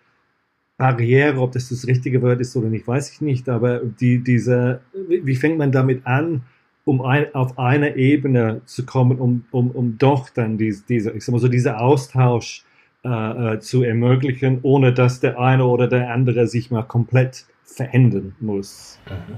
Barriere, 0.77 1.39
ob 1.39 1.51
das 1.51 1.69
das 1.69 1.88
richtige 1.88 2.21
Wort 2.21 2.41
ist 2.41 2.55
oder 2.55 2.69
nicht, 2.69 2.88
weiß 2.88 3.12
ich 3.12 3.21
nicht, 3.21 3.47
aber 3.47 3.79
die, 3.79 4.23
diese, 4.23 4.81
wie 4.93 5.35
fängt 5.35 5.57
man 5.57 5.71
damit 5.71 6.05
an, 6.05 6.43
um 6.85 7.01
ein, 7.01 7.33
auf 7.33 7.57
einer 7.57 7.95
Ebene 7.95 8.62
zu 8.65 8.85
kommen, 8.85 9.19
um, 9.19 9.45
um, 9.51 9.71
um 9.71 9.97
doch 9.97 10.29
dann 10.29 10.57
diese, 10.57 10.83
diese, 10.88 11.12
ich 11.12 11.23
sag 11.23 11.31
mal 11.33 11.39
so, 11.39 11.47
diese 11.47 11.77
Austausch 11.77 12.65
äh, 13.05 13.53
äh, 13.53 13.59
zu 13.59 13.83
ermöglichen, 13.83 14.59
ohne 14.63 14.93
dass 14.93 15.19
der 15.19 15.39
eine 15.39 15.65
oder 15.65 15.88
der 15.88 16.12
andere 16.12 16.47
sich 16.47 16.71
mal 16.71 16.83
komplett 16.83 17.45
verändern 17.63 18.35
muss. 18.39 19.00
Mhm. 19.07 19.38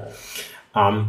Ähm, 0.76 1.08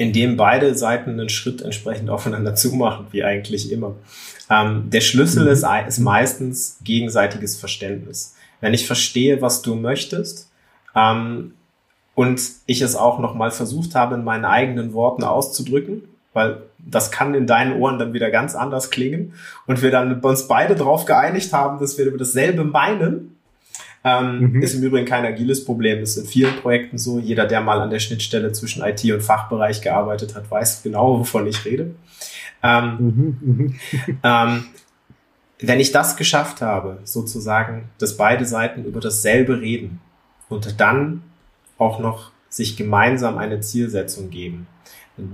indem 0.00 0.38
beide 0.38 0.74
Seiten 0.74 1.10
einen 1.10 1.28
Schritt 1.28 1.60
entsprechend 1.60 2.08
aufeinander 2.08 2.54
zumachen, 2.54 3.08
wie 3.10 3.22
eigentlich 3.22 3.70
immer. 3.70 3.96
Ähm, 4.48 4.88
der 4.88 5.02
Schlüssel 5.02 5.44
mhm. 5.44 5.50
ist, 5.50 5.66
ist 5.88 5.98
meistens 5.98 6.78
gegenseitiges 6.82 7.60
Verständnis. 7.60 8.34
Wenn 8.62 8.72
ich 8.72 8.86
verstehe, 8.86 9.42
was 9.42 9.60
du 9.60 9.74
möchtest, 9.74 10.50
ähm, 10.96 11.52
und 12.14 12.40
ich 12.64 12.80
es 12.80 12.96
auch 12.96 13.18
nochmal 13.18 13.50
versucht 13.50 13.94
habe, 13.94 14.14
in 14.14 14.24
meinen 14.24 14.46
eigenen 14.46 14.94
Worten 14.94 15.22
auszudrücken, 15.22 16.04
weil 16.32 16.62
das 16.78 17.10
kann 17.10 17.34
in 17.34 17.46
deinen 17.46 17.78
Ohren 17.78 17.98
dann 17.98 18.14
wieder 18.14 18.30
ganz 18.30 18.54
anders 18.54 18.90
klingen 18.90 19.34
und 19.66 19.82
wir 19.82 19.90
dann 19.90 20.20
uns 20.20 20.48
beide 20.48 20.76
darauf 20.76 21.04
geeinigt 21.04 21.52
haben, 21.52 21.78
dass 21.78 21.98
wir 21.98 22.06
über 22.06 22.16
dasselbe 22.16 22.64
meinen. 22.64 23.36
Ähm, 24.02 24.52
mhm. 24.52 24.62
Ist 24.62 24.74
im 24.74 24.82
Übrigen 24.82 25.06
kein 25.06 25.26
agiles 25.26 25.64
Problem, 25.64 26.02
ist 26.02 26.16
in 26.16 26.24
vielen 26.24 26.56
Projekten 26.56 26.96
so. 26.96 27.18
Jeder, 27.18 27.46
der 27.46 27.60
mal 27.60 27.80
an 27.80 27.90
der 27.90 27.98
Schnittstelle 27.98 28.52
zwischen 28.52 28.82
IT 28.82 29.04
und 29.12 29.22
Fachbereich 29.22 29.82
gearbeitet 29.82 30.34
hat, 30.34 30.50
weiß 30.50 30.82
genau, 30.82 31.18
wovon 31.20 31.46
ich 31.46 31.64
rede. 31.64 31.94
Ähm, 32.62 32.96
mhm. 32.98 33.38
Mhm. 33.40 33.80
ähm, 34.22 34.64
wenn 35.60 35.80
ich 35.80 35.92
das 35.92 36.16
geschafft 36.16 36.62
habe, 36.62 36.98
sozusagen, 37.04 37.90
dass 37.98 38.16
beide 38.16 38.46
Seiten 38.46 38.84
über 38.84 39.00
dasselbe 39.00 39.60
reden 39.60 40.00
und 40.48 40.80
dann 40.80 41.22
auch 41.76 41.98
noch 41.98 42.30
sich 42.48 42.76
gemeinsam 42.76 43.36
eine 43.36 43.60
Zielsetzung 43.60 44.30
geben, 44.30 44.66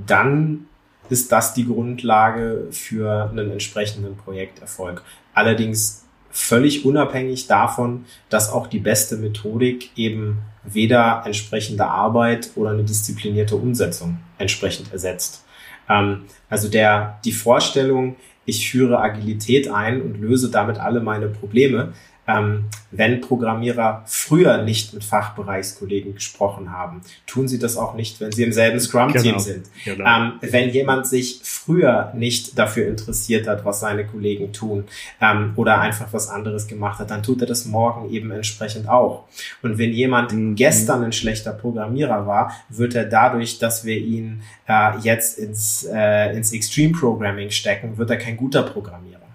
dann 0.06 0.66
ist 1.08 1.30
das 1.30 1.54
die 1.54 1.66
Grundlage 1.66 2.66
für 2.72 3.30
einen 3.30 3.52
entsprechenden 3.52 4.16
Projekterfolg. 4.16 5.04
Allerdings 5.34 6.05
völlig 6.36 6.84
unabhängig 6.84 7.46
davon, 7.46 8.04
dass 8.28 8.52
auch 8.52 8.66
die 8.66 8.78
beste 8.78 9.16
Methodik 9.16 9.90
eben 9.96 10.42
weder 10.64 11.22
entsprechende 11.24 11.86
Arbeit 11.86 12.50
oder 12.56 12.70
eine 12.70 12.84
disziplinierte 12.84 13.56
Umsetzung 13.56 14.18
entsprechend 14.36 14.92
ersetzt. 14.92 15.46
Ähm, 15.88 16.24
also 16.50 16.68
der, 16.68 17.20
die 17.24 17.32
Vorstellung, 17.32 18.16
ich 18.44 18.70
führe 18.70 18.98
Agilität 18.98 19.70
ein 19.70 20.02
und 20.02 20.20
löse 20.20 20.50
damit 20.50 20.76
alle 20.78 21.00
meine 21.00 21.28
Probleme, 21.28 21.94
ähm, 22.28 22.66
wenn 22.90 23.20
Programmierer 23.20 24.02
früher 24.06 24.62
nicht 24.62 24.94
mit 24.94 25.04
Fachbereichskollegen 25.04 26.14
gesprochen 26.14 26.72
haben, 26.72 27.02
tun 27.26 27.48
sie 27.48 27.58
das 27.58 27.76
auch 27.76 27.94
nicht, 27.94 28.20
wenn 28.20 28.32
sie 28.32 28.42
im 28.42 28.52
selben 28.52 28.80
Scrum-Team 28.80 29.22
genau. 29.22 29.38
sind. 29.38 29.66
Genau. 29.84 30.04
Ähm, 30.04 30.32
wenn 30.40 30.70
jemand 30.70 31.06
sich 31.06 31.40
früher 31.42 32.12
nicht 32.14 32.58
dafür 32.58 32.88
interessiert 32.88 33.46
hat, 33.46 33.64
was 33.64 33.80
seine 33.80 34.06
Kollegen 34.06 34.52
tun 34.52 34.84
ähm, 35.20 35.52
oder 35.56 35.80
einfach 35.80 36.12
was 36.12 36.28
anderes 36.28 36.66
gemacht 36.66 36.98
hat, 36.98 37.10
dann 37.10 37.22
tut 37.22 37.40
er 37.40 37.46
das 37.46 37.66
morgen 37.66 38.10
eben 38.10 38.30
entsprechend 38.30 38.88
auch. 38.88 39.24
Und 39.62 39.78
wenn 39.78 39.92
jemand 39.92 40.32
mhm. 40.32 40.54
gestern 40.54 41.04
ein 41.04 41.12
schlechter 41.12 41.52
Programmierer 41.52 42.26
war, 42.26 42.52
wird 42.68 42.94
er 42.94 43.04
dadurch, 43.04 43.58
dass 43.58 43.84
wir 43.84 43.96
ihn 43.96 44.42
äh, 44.68 44.98
jetzt 45.00 45.38
ins, 45.38 45.84
äh, 45.92 46.36
ins 46.36 46.52
Extreme 46.52 46.92
Programming 46.92 47.50
stecken, 47.50 47.98
wird 47.98 48.10
er 48.10 48.16
kein 48.16 48.36
guter 48.36 48.62
Programmierer. 48.62 49.25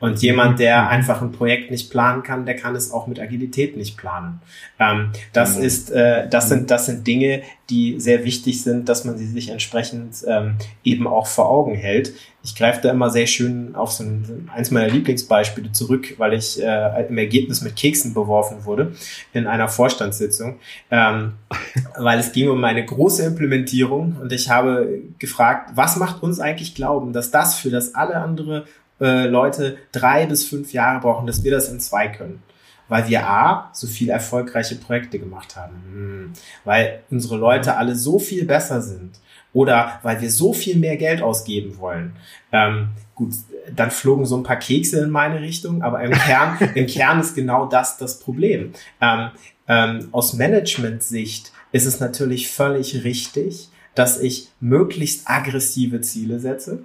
Und 0.00 0.22
jemand, 0.22 0.58
der 0.58 0.88
einfach 0.88 1.20
ein 1.20 1.30
Projekt 1.30 1.70
nicht 1.70 1.90
planen 1.90 2.22
kann, 2.22 2.46
der 2.46 2.56
kann 2.56 2.74
es 2.74 2.90
auch 2.90 3.06
mit 3.06 3.20
Agilität 3.20 3.76
nicht 3.76 3.98
planen. 3.98 4.40
Ähm, 4.78 5.12
das 5.32 5.58
mhm. 5.58 5.64
ist, 5.64 5.90
äh, 5.90 6.26
das 6.28 6.48
sind, 6.48 6.70
das 6.70 6.86
sind 6.86 7.06
Dinge, 7.06 7.42
die 7.68 8.00
sehr 8.00 8.24
wichtig 8.24 8.62
sind, 8.62 8.88
dass 8.88 9.04
man 9.04 9.16
sie 9.16 9.26
sich 9.26 9.50
entsprechend 9.50 10.16
ähm, 10.26 10.56
eben 10.82 11.06
auch 11.06 11.26
vor 11.26 11.48
Augen 11.48 11.74
hält. 11.74 12.12
Ich 12.42 12.56
greife 12.56 12.80
da 12.82 12.90
immer 12.90 13.10
sehr 13.10 13.26
schön 13.26 13.74
auf 13.74 13.92
so 13.92 14.02
ein, 14.02 14.50
eins 14.52 14.70
meiner 14.70 14.88
Lieblingsbeispiele 14.88 15.72
zurück, 15.72 16.14
weil 16.16 16.32
ich 16.32 16.60
äh, 16.60 17.06
im 17.06 17.18
Ergebnis 17.18 17.60
mit 17.60 17.76
Keksen 17.76 18.14
beworfen 18.14 18.64
wurde 18.64 18.94
in 19.34 19.46
einer 19.46 19.68
Vorstandssitzung, 19.68 20.58
ähm, 20.90 21.34
weil 21.98 22.18
es 22.18 22.32
ging 22.32 22.48
um 22.48 22.64
eine 22.64 22.84
große 22.84 23.22
Implementierung 23.24 24.16
und 24.20 24.32
ich 24.32 24.48
habe 24.48 25.02
gefragt, 25.18 25.72
was 25.74 25.96
macht 25.96 26.22
uns 26.22 26.40
eigentlich 26.40 26.74
glauben, 26.74 27.12
dass 27.12 27.30
das 27.30 27.56
für 27.56 27.70
das 27.70 27.94
alle 27.94 28.16
andere 28.16 28.64
äh, 29.00 29.26
Leute 29.26 29.78
drei 29.92 30.26
bis 30.26 30.44
fünf 30.46 30.72
Jahre 30.72 31.00
brauchen, 31.00 31.26
dass 31.26 31.42
wir 31.42 31.50
das 31.50 31.68
in 31.68 31.80
zwei 31.80 32.08
können. 32.08 32.42
Weil 32.88 33.08
wir 33.08 33.26
A, 33.26 33.70
so 33.72 33.86
viele 33.86 34.12
erfolgreiche 34.12 34.74
Projekte 34.74 35.18
gemacht 35.18 35.56
haben. 35.56 35.74
Hm. 35.92 36.32
Weil 36.64 37.00
unsere 37.10 37.36
Leute 37.36 37.76
alle 37.76 37.94
so 37.94 38.18
viel 38.18 38.44
besser 38.44 38.82
sind. 38.82 39.12
Oder 39.52 40.00
weil 40.02 40.20
wir 40.20 40.30
so 40.30 40.52
viel 40.52 40.76
mehr 40.76 40.96
Geld 40.96 41.22
ausgeben 41.22 41.78
wollen. 41.78 42.16
Ähm, 42.52 42.88
gut, 43.14 43.32
dann 43.74 43.90
flogen 43.90 44.26
so 44.26 44.36
ein 44.36 44.42
paar 44.42 44.58
Kekse 44.58 45.02
in 45.02 45.10
meine 45.10 45.40
Richtung, 45.40 45.82
aber 45.82 46.02
im 46.02 46.12
Kern, 46.12 46.58
im 46.74 46.86
Kern 46.86 47.20
ist 47.20 47.34
genau 47.34 47.66
das 47.66 47.96
das 47.96 48.20
Problem. 48.20 48.72
Ähm, 49.00 49.30
ähm, 49.68 50.08
aus 50.12 50.34
Management-Sicht 50.34 51.52
ist 51.72 51.86
es 51.86 52.00
natürlich 52.00 52.50
völlig 52.50 53.04
richtig, 53.04 53.68
dass 53.94 54.20
ich 54.20 54.48
möglichst 54.60 55.28
aggressive 55.28 56.00
Ziele 56.00 56.40
setze 56.40 56.84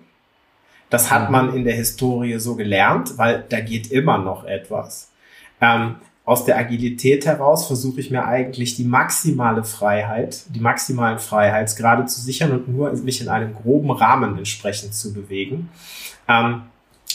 das 0.89 1.12
hat 1.12 1.32
man 1.32 1.54
in 1.56 1.63
der 1.63 1.75
Historie 1.75 2.39
so 2.39 2.56
gelernt, 2.56 3.18
weil 3.18 3.44
da 3.50 3.60
geht 3.60 3.92
immer 3.92 4.18
noch 4.18 4.46
etwas. 4.46 5.12
Ähm, 5.62 5.96
aus 6.25 6.44
der 6.44 6.58
Agilität 6.58 7.25
heraus 7.25 7.68
versuche 7.68 8.00
ich 8.00 8.10
mir 8.10 8.25
eigentlich 8.25 8.75
die 8.75 8.84
maximale 8.84 9.63
Freiheit, 9.63 10.44
die 10.50 10.60
maximalen 10.60 11.20
Freiheitsgrade 11.20 12.06
zu 12.06 12.20
sichern 12.20 12.51
und 12.51 12.68
nur 12.68 12.92
mich 12.94 13.22
in 13.22 13.30
einem 13.30 13.54
groben 13.54 13.92
Rahmen 13.92 14.38
entsprechend 14.38 14.96
zu 14.96 15.13
bewegen. 15.13 15.70
Ähm, 16.27 16.63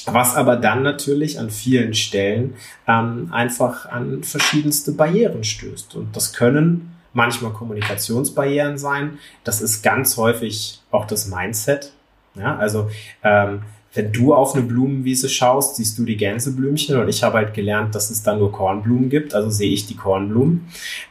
was 0.07 0.37
aber 0.37 0.57
dann 0.57 0.83
natürlich 0.83 1.39
an 1.39 1.51
vielen 1.51 1.95
Stellen 1.95 2.55
ähm, 2.87 3.29
einfach 3.33 3.87
an 3.87 4.23
verschiedenste 4.23 4.93
Barrieren 4.93 5.45
stößt. 5.45 5.95
Und 5.97 6.17
das 6.17 6.33
können 6.33 6.97
manchmal 7.13 7.53
Kommunikationsbarrieren 7.53 8.79
sein. 8.79 9.19
Das 9.45 9.61
ist 9.61 9.83
ganz 9.83 10.17
häufig 10.17 10.81
auch 10.91 11.07
das 11.07 11.27
Mindset. 11.27 11.93
Ja, 12.35 12.57
also 12.57 12.89
ähm, 13.23 13.63
wenn 13.93 14.13
du 14.13 14.33
auf 14.35 14.55
eine 14.55 14.65
Blumenwiese 14.65 15.29
schaust, 15.29 15.77
siehst 15.77 15.99
du 15.99 16.05
die 16.05 16.17
Gänseblümchen 16.17 16.97
und 16.97 17.09
ich 17.09 17.25
habe 17.25 17.39
halt 17.39 17.55
gelernt, 17.55 17.95
dass 17.95 18.11
es 18.11 18.23
da 18.23 18.37
nur 18.37 18.53
Kornblumen 18.53 19.11
gibt, 19.11 19.35
also 19.35 19.51
sehe 19.51 19.73
ich 19.73 19.87
die 19.87 19.97
Kornblumen. 19.97 20.69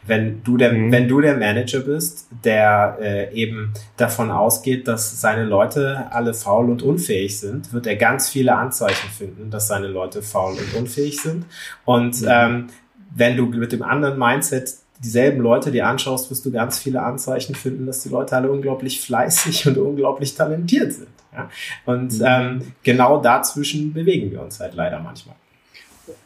Wenn 0.07 0.43
du 0.43 0.55
der, 0.55 0.71
mhm. 0.71 0.91
wenn 0.91 1.09
du 1.09 1.19
der 1.19 1.35
Manager 1.35 1.81
bist, 1.81 2.29
der 2.45 2.97
äh, 3.01 3.33
eben 3.33 3.73
davon 3.97 4.31
ausgeht, 4.31 4.87
dass 4.87 5.19
seine 5.19 5.43
Leute 5.43 6.07
alle 6.11 6.33
faul 6.33 6.69
und 6.69 6.81
unfähig 6.81 7.37
sind, 7.37 7.73
wird 7.73 7.85
er 7.85 7.97
ganz 7.97 8.29
viele 8.29 8.55
Anzeichen 8.55 9.09
finden, 9.09 9.51
dass 9.51 9.67
seine 9.67 9.87
Leute 9.87 10.21
faul 10.21 10.53
und 10.53 10.79
unfähig 10.79 11.21
sind. 11.21 11.45
Und 11.83 12.21
mhm. 12.21 12.27
ähm, 12.29 12.67
wenn 13.13 13.35
du 13.35 13.47
mit 13.47 13.73
dem 13.73 13.83
anderen 13.83 14.17
Mindset 14.17 14.75
dieselben 14.99 15.41
Leute 15.41 15.71
dir 15.71 15.87
anschaust, 15.87 16.29
wirst 16.29 16.45
du 16.45 16.51
ganz 16.51 16.79
viele 16.79 17.01
Anzeichen 17.01 17.55
finden, 17.55 17.85
dass 17.85 18.03
die 18.03 18.09
Leute 18.09 18.35
alle 18.35 18.51
unglaublich 18.51 19.01
fleißig 19.01 19.67
und 19.67 19.77
unglaublich 19.77 20.35
talentiert 20.35 20.93
sind. 20.93 21.07
Ja? 21.33 21.49
Und 21.85 22.19
mhm. 22.19 22.25
ähm, 22.25 22.61
genau 22.83 23.21
dazwischen 23.21 23.93
bewegen 23.93 24.31
wir 24.31 24.41
uns 24.41 24.59
halt 24.59 24.73
leider 24.75 24.99
manchmal. 24.99 25.35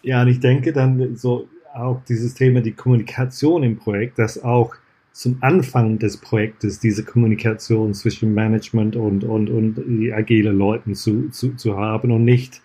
Ja, 0.01 0.22
und 0.22 0.30
ich 0.30 0.39
denke 0.39 0.74
dann 0.74 1.15
so 1.15 1.48
auch 1.74 2.01
dieses 2.08 2.34
Thema 2.34 2.62
die 2.62 2.74
Kommunikation 2.74 3.63
im 3.63 3.77
Projekt, 3.77 4.20
dass 4.20 4.44
auch 4.44 4.75
zum 5.12 5.38
Anfang 5.42 6.00
des 6.00 6.18
Projektes 6.18 6.80
diese 6.80 7.03
Kommunikation 7.03 7.94
zwischen 7.94 8.34
Management 8.34 8.96
und, 8.96 9.24
und, 9.24 9.50
und 9.50 9.75
die 9.86 10.12
agile 10.12 10.51
Leuten 10.51 10.96
zu, 10.96 11.30
zu, 11.30 11.56
zu 11.56 11.77
haben 11.77 12.12
und 12.12 12.25
nicht, 12.25 12.62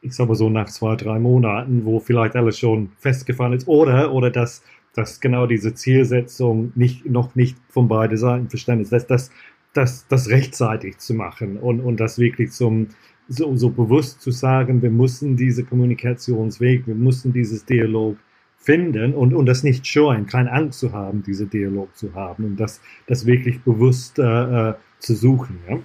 ich 0.00 0.14
sag 0.14 0.28
mal 0.28 0.34
so, 0.34 0.48
nach 0.48 0.70
zwei, 0.70 0.96
drei 0.96 1.18
Monaten, 1.18 1.84
wo 1.84 2.00
vielleicht 2.00 2.34
alles 2.34 2.58
schon 2.58 2.92
festgefahren 2.98 3.52
ist 3.52 3.68
oder, 3.68 4.12
oder 4.12 4.30
dass 4.30 4.62
dass 4.94 5.20
genau 5.20 5.46
diese 5.46 5.74
Zielsetzung 5.74 6.72
nicht, 6.74 7.06
noch 7.06 7.34
nicht 7.34 7.56
von 7.68 7.88
beiden 7.88 8.16
Seiten 8.16 8.48
verstanden 8.48 8.82
ist, 8.82 8.92
dass 8.92 9.06
das, 9.06 9.30
das, 9.72 10.06
das 10.08 10.28
rechtzeitig 10.28 10.98
zu 10.98 11.14
machen 11.14 11.56
und, 11.56 11.80
und 11.80 11.98
das 11.98 12.18
wirklich 12.18 12.52
zum, 12.52 12.88
so, 13.28 13.56
so 13.56 13.70
bewusst 13.70 14.20
zu 14.20 14.30
sagen, 14.30 14.82
wir 14.82 14.90
müssen 14.90 15.36
diese 15.36 15.64
Kommunikationsweg, 15.64 16.86
wir 16.86 16.94
müssen 16.94 17.32
dieses 17.32 17.64
Dialog 17.64 18.16
finden 18.58 19.14
und, 19.14 19.34
und 19.34 19.46
das 19.46 19.62
nicht 19.62 19.86
scheuen, 19.86 20.26
keine 20.26 20.52
Angst 20.52 20.80
zu 20.80 20.92
haben, 20.92 21.22
diese 21.22 21.46
Dialog 21.46 21.96
zu 21.96 22.14
haben 22.14 22.44
und 22.44 22.56
das, 22.56 22.80
das 23.06 23.26
wirklich 23.26 23.60
bewusst 23.62 24.18
äh, 24.18 24.70
äh 24.70 24.74
zu 24.98 25.16
suchen. 25.16 25.58
Ja? 25.68 25.78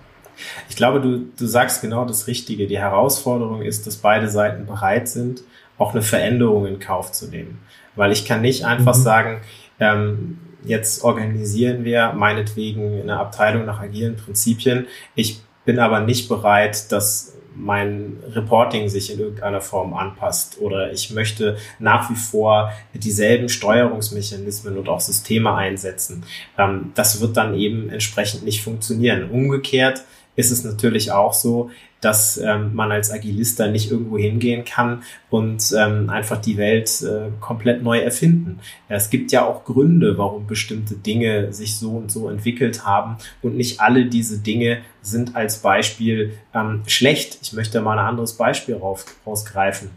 Ich 0.70 0.76
glaube, 0.76 1.02
du, 1.02 1.26
du 1.36 1.46
sagst 1.48 1.82
genau 1.82 2.06
das 2.06 2.28
Richtige. 2.28 2.68
Die 2.68 2.78
Herausforderung 2.78 3.64
ist, 3.64 3.88
dass 3.88 3.98
beide 3.98 4.30
Seiten 4.30 4.68
bereit 4.68 5.08
sind, 5.08 5.44
auch 5.78 5.94
eine 5.94 6.04
Veränderung 6.04 6.68
in 6.68 6.78
Kauf 6.80 7.12
zu 7.12 7.28
nehmen. 7.28 7.58
Weil 7.98 8.14
ich 8.14 8.24
kann 8.24 8.42
nicht 8.42 8.66
einfach 8.66 8.96
mhm. 8.96 9.02
sagen, 9.02 9.42
ähm, 9.80 10.40
jetzt 10.64 11.04
organisieren 11.04 11.84
wir 11.84 12.14
meinetwegen 12.14 13.02
eine 13.02 13.20
Abteilung 13.20 13.66
nach 13.66 13.82
agilen 13.82 14.16
Prinzipien. 14.16 14.88
Ich 15.16 15.42
bin 15.66 15.80
aber 15.80 16.00
nicht 16.00 16.30
bereit, 16.30 16.92
dass 16.92 17.34
mein 17.60 18.18
Reporting 18.30 18.88
sich 18.88 19.12
in 19.12 19.20
irgendeiner 19.20 19.62
Form 19.62 19.94
anpasst 19.94 20.62
oder 20.62 20.92
ich 20.92 21.10
möchte 21.12 21.58
nach 21.80 22.10
wie 22.10 22.16
vor 22.16 22.72
dieselben 22.94 23.50
Steuerungsmechanismen 23.50 24.78
und 24.78 24.88
auch 24.88 25.02
Systeme 25.02 25.54
einsetzen. 25.54 26.24
Ähm, 26.58 26.92
das 26.96 27.20
wird 27.20 27.36
dann 27.36 27.56
eben 27.56 27.90
entsprechend 27.90 28.46
nicht 28.46 28.64
funktionieren. 28.64 29.30
Umgekehrt 29.32 30.04
ist 30.36 30.52
es 30.52 30.64
natürlich 30.64 31.12
auch 31.12 31.34
so, 31.34 31.72
dass 32.02 32.38
ähm, 32.38 32.76
man 32.76 32.92
als 32.92 33.12
Agilista 33.12 33.68
nicht 33.68 33.92
irgendwo 33.92 34.18
hingehen 34.18 34.66
kann 34.66 35.04
und 35.30 35.74
ähm, 35.78 36.10
einfach 36.10 36.40
die 36.40 36.58
Welt 36.58 37.02
äh, 37.02 37.32
komplett 37.40 37.82
neu 37.82 38.00
erfinden. 38.00 38.60
Es 38.88 39.10
gibt 39.10 39.32
ja 39.32 39.46
auch 39.46 39.66
Gründe, 39.66 40.18
warum 40.18 40.46
bestimmte 40.46 40.96
Dinge 40.96 41.54
sich 41.54 41.78
so 41.78 41.92
und 41.92 42.12
so 42.12 42.30
entwickelt 42.30 42.86
haben 42.86 43.18
und 43.42 43.56
nicht 43.56 43.80
alle 43.82 44.06
diese 44.06 44.40
Dinge 44.40 44.80
sind 45.02 45.36
als 45.36 45.60
Beispiel 45.60 46.34
ähm, 46.54 46.84
schlecht. 46.86 47.40
Ich 47.42 47.54
möchte 47.54 47.82
mal 47.82 47.98
ein 47.98 48.06
anderes 48.06 48.34
Beispiel 48.34 48.76
raus, 48.76 49.06
rausgreifen. 49.26 49.90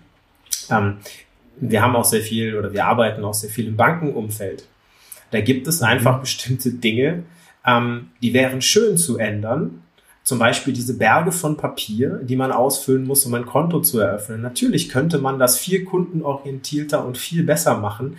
Ähm, 0.71 0.99
wir 1.57 1.83
haben 1.83 1.97
auch 1.97 2.05
sehr 2.05 2.23
viel 2.23 2.57
oder 2.57 2.73
wir 2.73 2.87
arbeiten 2.87 3.25
auch 3.25 3.35
sehr 3.35 3.51
viel 3.51 3.67
im 3.67 3.77
Bankenumfeld. 3.77 4.65
Da 5.31 5.41
gibt 5.41 5.67
es 5.67 5.83
einfach 5.83 6.17
mhm. 6.17 6.21
bestimmte 6.23 6.71
Dinge, 6.73 7.25
ähm, 7.67 8.11
die 8.23 8.33
wären 8.33 8.63
schön 8.63 8.97
zu 8.97 9.19
ändern, 9.19 9.83
zum 10.31 10.39
Beispiel 10.39 10.73
diese 10.73 10.97
Berge 10.97 11.33
von 11.33 11.57
Papier, 11.57 12.21
die 12.23 12.37
man 12.37 12.53
ausfüllen 12.53 13.05
muss, 13.05 13.27
um 13.27 13.35
ein 13.35 13.47
Konto 13.47 13.81
zu 13.81 13.99
eröffnen. 13.99 14.41
Natürlich 14.43 14.89
könnte 14.89 15.19
man 15.19 15.41
das 15.41 15.59
viel 15.59 15.85
kundenorientierter 15.85 17.05
und 17.05 17.19
viel 17.19 17.43
besser 17.43 17.79
machen. 17.79 18.17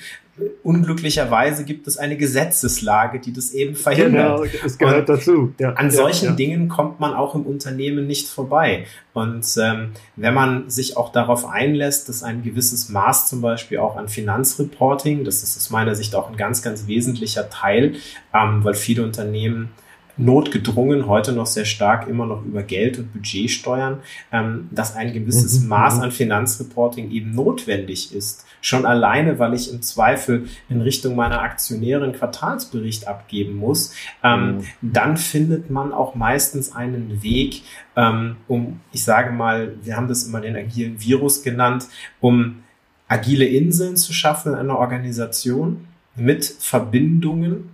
Unglücklicherweise 0.62 1.64
gibt 1.64 1.88
es 1.88 1.98
eine 1.98 2.18
Gesetzeslage, 2.18 3.22
die 3.22 3.32
das 3.32 3.52
eben 3.54 3.78
verhindert. 3.78 4.42
Genau, 4.42 4.66
es 4.66 4.78
gehört 4.78 5.10
und 5.10 5.18
dazu. 5.18 5.54
Ja, 5.58 5.72
an 5.76 5.90
solchen 5.90 6.32
ja. 6.32 6.36
Dingen 6.36 6.68
kommt 6.68 7.00
man 7.00 7.14
auch 7.14 7.34
im 7.34 7.44
Unternehmen 7.44 8.08
nicht 8.08 8.28
vorbei. 8.28 8.88
Und 9.14 9.46
ähm, 9.58 9.92
wenn 10.18 10.34
man 10.34 10.70
sich 10.70 10.98
auch 10.98 11.14
darauf 11.14 11.48
einlässt, 11.48 12.10
dass 12.10 12.24
ein 12.24 12.44
gewisses 12.44 12.90
Maß 12.90 13.30
zum 13.30 13.40
Beispiel 13.40 13.78
auch 13.78 13.96
an 13.96 14.10
Finanzreporting, 14.10 15.24
das 15.24 15.44
ist 15.44 15.56
aus 15.56 15.70
meiner 15.70 15.96
Sicht 15.96 16.14
auch 16.14 16.30
ein 16.30 16.36
ganz, 16.36 16.62
ganz 16.62 16.88
wesentlicher 16.88 17.50
Teil, 17.50 17.96
ähm, 18.34 18.66
weil 18.66 18.74
viele 18.74 19.06
Unternehmen 19.06 19.70
notgedrungen 20.18 21.08
heute 21.08 21.32
noch 21.32 21.46
sehr 21.46 21.66
stark 21.66 22.08
immer 22.08 22.26
noch 22.26 22.44
über 22.46 22.64
Geld 22.64 23.00
und 23.00 23.14
Budget 23.14 23.50
steuern, 23.50 24.00
ähm, 24.32 24.68
dass 24.72 24.96
ein 24.96 25.14
gewisses 25.14 25.62
mhm. 25.62 25.70
Maß 25.70 26.00
an 26.00 26.12
Finanzreporting 26.12 27.12
eben 27.12 27.34
notwendig 27.34 28.14
ist. 28.14 28.46
Schon 28.62 28.86
alleine, 28.86 29.40
weil 29.40 29.54
ich 29.54 29.74
im 29.74 29.82
Zweifel 29.82 30.48
in 30.70 30.82
Richtung 30.82 31.16
meiner 31.16 31.42
Aktionäre 31.42 32.04
einen 32.04 32.14
Quartalsbericht 32.14 33.08
abgeben 33.08 33.56
muss, 33.56 33.94
ähm, 34.24 34.58
mhm. 34.58 34.64
dann 34.82 35.18
findet 35.18 35.70
man 35.70 35.94
auch 35.94 36.16
meistens 36.16 36.76
einen 36.76 37.24
Weg, 37.24 37.64
ähm, 37.96 38.38
um, 38.48 38.80
ich 38.92 39.04
sage 39.04 39.32
mal, 39.32 39.74
wir 39.84 39.98
haben 39.98 40.08
das 40.08 40.24
immer 40.24 40.42
den 40.42 40.56
agilen 40.56 41.02
Virus 41.02 41.44
genannt, 41.44 41.88
um 42.20 42.64
agile 43.08 43.46
Inseln 43.46 43.98
zu 43.98 44.14
schaffen 44.14 44.54
in 44.54 44.60
einer 44.60 44.78
Organisation 44.78 45.88
mit 46.16 46.46
Verbindungen 46.46 47.70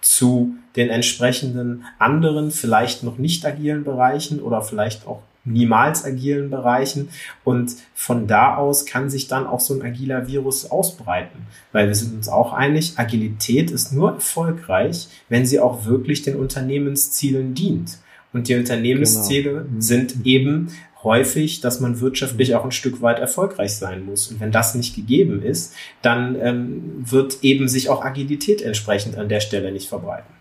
zu 0.00 0.54
den 0.80 0.88
entsprechenden 0.88 1.84
anderen, 1.98 2.50
vielleicht 2.50 3.02
noch 3.02 3.18
nicht 3.18 3.44
agilen 3.44 3.84
Bereichen 3.84 4.40
oder 4.40 4.62
vielleicht 4.62 5.06
auch 5.06 5.22
niemals 5.44 6.04
agilen 6.04 6.50
Bereichen. 6.50 7.10
Und 7.44 7.72
von 7.94 8.26
da 8.26 8.56
aus 8.56 8.86
kann 8.86 9.10
sich 9.10 9.28
dann 9.28 9.46
auch 9.46 9.60
so 9.60 9.74
ein 9.74 9.82
agiler 9.82 10.26
Virus 10.26 10.70
ausbreiten. 10.70 11.46
Weil 11.72 11.88
wir 11.88 11.94
sind 11.94 12.14
uns 12.14 12.28
auch 12.28 12.52
einig, 12.54 12.94
Agilität 12.96 13.70
ist 13.70 13.92
nur 13.92 14.14
erfolgreich, 14.14 15.08
wenn 15.28 15.44
sie 15.44 15.60
auch 15.60 15.84
wirklich 15.84 16.22
den 16.22 16.36
Unternehmenszielen 16.36 17.54
dient. 17.54 17.98
Und 18.32 18.48
die 18.48 18.54
Unternehmensziele 18.54 19.52
genau. 19.52 19.80
sind 19.80 20.24
eben 20.24 20.68
häufig, 21.02 21.60
dass 21.60 21.80
man 21.80 22.00
wirtschaftlich 22.00 22.54
auch 22.54 22.64
ein 22.64 22.72
Stück 22.72 23.02
weit 23.02 23.18
erfolgreich 23.18 23.74
sein 23.74 24.04
muss. 24.04 24.28
Und 24.28 24.40
wenn 24.40 24.52
das 24.52 24.74
nicht 24.74 24.94
gegeben 24.94 25.42
ist, 25.42 25.74
dann 26.00 26.36
ähm, 26.40 26.82
wird 26.98 27.38
eben 27.42 27.68
sich 27.68 27.88
auch 27.88 28.04
Agilität 28.04 28.62
entsprechend 28.62 29.18
an 29.18 29.28
der 29.28 29.40
Stelle 29.40 29.72
nicht 29.72 29.88
verbreiten. 29.88 30.39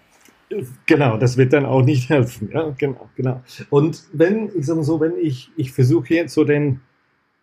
Genau, 0.86 1.18
das 1.18 1.38
wird 1.38 1.54
dann 1.54 1.66
auch 1.66 1.84
nicht 1.84 2.10
helfen. 2.10 2.50
Ja, 2.54 2.74
genau, 2.78 3.10
genau. 3.16 3.44
Und 3.70 4.04
wenn, 4.14 4.50
ich 4.58 4.66
sag 4.66 4.76
mal 4.76 4.84
so, 4.84 5.00
wenn 5.00 5.18
ich, 5.22 5.52
ich 5.56 5.72
versuche 5.72 6.14
jetzt 6.14 6.34
so 6.34 6.44
den 6.44 6.82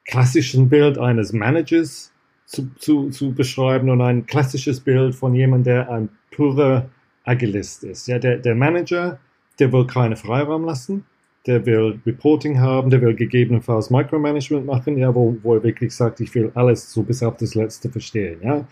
klassischen 0.07 0.69
Bild 0.69 0.99
eines 0.99 1.33
Managers 1.33 2.13
zu, 2.47 2.71
zu, 2.79 3.11
zu 3.11 3.33
beschreiben 3.33 3.91
und 3.91 4.01
ein 4.01 4.27
klassisches 4.27 4.81
Bild 4.81 5.15
von 5.15 5.35
jemandem, 5.35 5.65
der 5.75 5.91
ein 5.91 6.09
purer 6.31 6.89
Agilist 7.25 7.85
ist. 7.85 8.07
Ja, 8.07 8.19
der, 8.19 8.39
der 8.39 8.55
Manager, 8.55 9.19
der 9.59 9.73
will 9.73 9.87
keine 9.87 10.17
Freiraum 10.17 10.65
lassen, 10.65 11.05
der 11.47 11.67
will 11.67 12.01
Reporting 12.07 12.61
haben, 12.61 12.91
der 12.91 13.01
will 13.03 13.15
gegebenenfalls 13.15 13.91
Micromanagement 13.91 14.65
machen, 14.65 14.97
ja, 14.97 15.15
wo, 15.15 15.37
wo 15.43 15.55
er 15.55 15.63
wirklich 15.63 15.95
sagt, 15.95 16.21
ich 16.21 16.35
will 16.35 16.53
alles 16.55 16.93
so 16.93 17.03
bis 17.03 17.23
auf 17.23 17.37
das 17.37 17.55
Letzte 17.55 17.91
verstehen, 17.91 18.41
ja. 18.43 18.67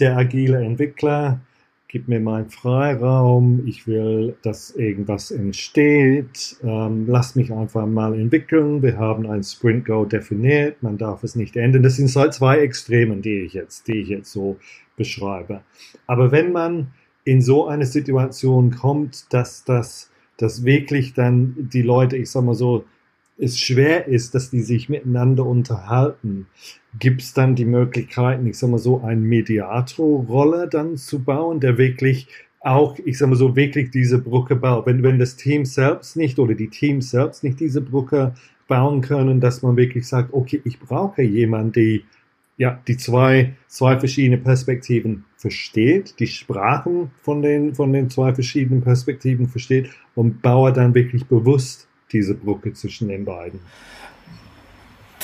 Der 0.00 0.16
agile 0.16 0.60
Entwickler, 0.64 1.40
gib 1.94 2.08
mir 2.08 2.18
meinen 2.18 2.50
Freiraum, 2.50 3.62
ich 3.68 3.86
will, 3.86 4.34
dass 4.42 4.72
irgendwas 4.72 5.30
entsteht, 5.30 6.56
ähm, 6.64 7.04
lass 7.06 7.36
mich 7.36 7.52
einfach 7.52 7.86
mal 7.86 8.18
entwickeln, 8.18 8.82
wir 8.82 8.98
haben 8.98 9.30
ein 9.30 9.44
Sprint 9.44 9.84
Go 9.84 10.04
definiert, 10.04 10.82
man 10.82 10.98
darf 10.98 11.22
es 11.22 11.36
nicht 11.36 11.54
ändern. 11.54 11.84
Das 11.84 11.94
sind 11.94 12.08
zwei 12.08 12.58
Extremen, 12.58 13.22
die 13.22 13.42
ich 13.42 13.52
jetzt, 13.52 13.86
die 13.86 14.00
ich 14.00 14.08
jetzt 14.08 14.32
so 14.32 14.56
beschreibe. 14.96 15.60
Aber 16.08 16.32
wenn 16.32 16.50
man 16.50 16.88
in 17.22 17.40
so 17.40 17.68
eine 17.68 17.86
Situation 17.86 18.72
kommt, 18.72 19.32
dass 19.32 19.62
das, 19.62 20.10
dass 20.36 20.64
wirklich 20.64 21.14
dann 21.14 21.54
die 21.56 21.82
Leute, 21.82 22.16
ich 22.16 22.28
sag 22.28 22.42
mal 22.42 22.56
so, 22.56 22.86
es 23.36 23.58
schwer 23.58 24.06
ist, 24.06 24.34
dass 24.34 24.50
die 24.50 24.60
sich 24.60 24.88
miteinander 24.88 25.44
unterhalten, 25.44 26.46
gibt 26.98 27.22
es 27.22 27.34
dann 27.34 27.56
die 27.56 27.64
Möglichkeiten, 27.64 28.46
ich 28.46 28.58
sag 28.58 28.70
mal 28.70 28.78
so, 28.78 29.00
eine 29.00 29.20
Mediator-Rolle 29.20 30.68
dann 30.68 30.96
zu 30.96 31.22
bauen, 31.22 31.60
der 31.60 31.78
wirklich 31.78 32.28
auch, 32.60 32.98
ich 33.04 33.18
sag 33.18 33.28
mal 33.28 33.36
so, 33.36 33.56
wirklich 33.56 33.90
diese 33.90 34.18
Brücke 34.18 34.56
baut. 34.56 34.86
Wenn, 34.86 35.02
wenn 35.02 35.18
das 35.18 35.36
Team 35.36 35.64
selbst 35.64 36.16
nicht 36.16 36.38
oder 36.38 36.54
die 36.54 36.68
Teams 36.68 37.10
selbst 37.10 37.44
nicht 37.44 37.60
diese 37.60 37.80
Brücke 37.80 38.34
bauen 38.68 39.00
können, 39.00 39.40
dass 39.40 39.62
man 39.62 39.76
wirklich 39.76 40.06
sagt, 40.06 40.32
okay, 40.32 40.60
ich 40.64 40.80
brauche 40.80 41.22
jemanden, 41.22 41.72
die 41.72 42.04
ja, 42.56 42.80
die 42.86 42.96
zwei, 42.96 43.54
zwei 43.66 43.98
verschiedene 43.98 44.38
Perspektiven 44.38 45.24
versteht, 45.36 46.18
die 46.20 46.28
Sprachen 46.28 47.10
von 47.20 47.42
den, 47.42 47.74
von 47.74 47.92
den 47.92 48.10
zwei 48.10 48.32
verschiedenen 48.32 48.82
Perspektiven 48.82 49.48
versteht 49.48 49.90
und 50.14 50.40
baue 50.40 50.72
dann 50.72 50.94
wirklich 50.94 51.26
bewusst 51.26 51.88
diese 52.14 52.34
Brücke 52.34 52.72
zwischen 52.72 53.08
den 53.08 53.26
beiden. 53.26 53.60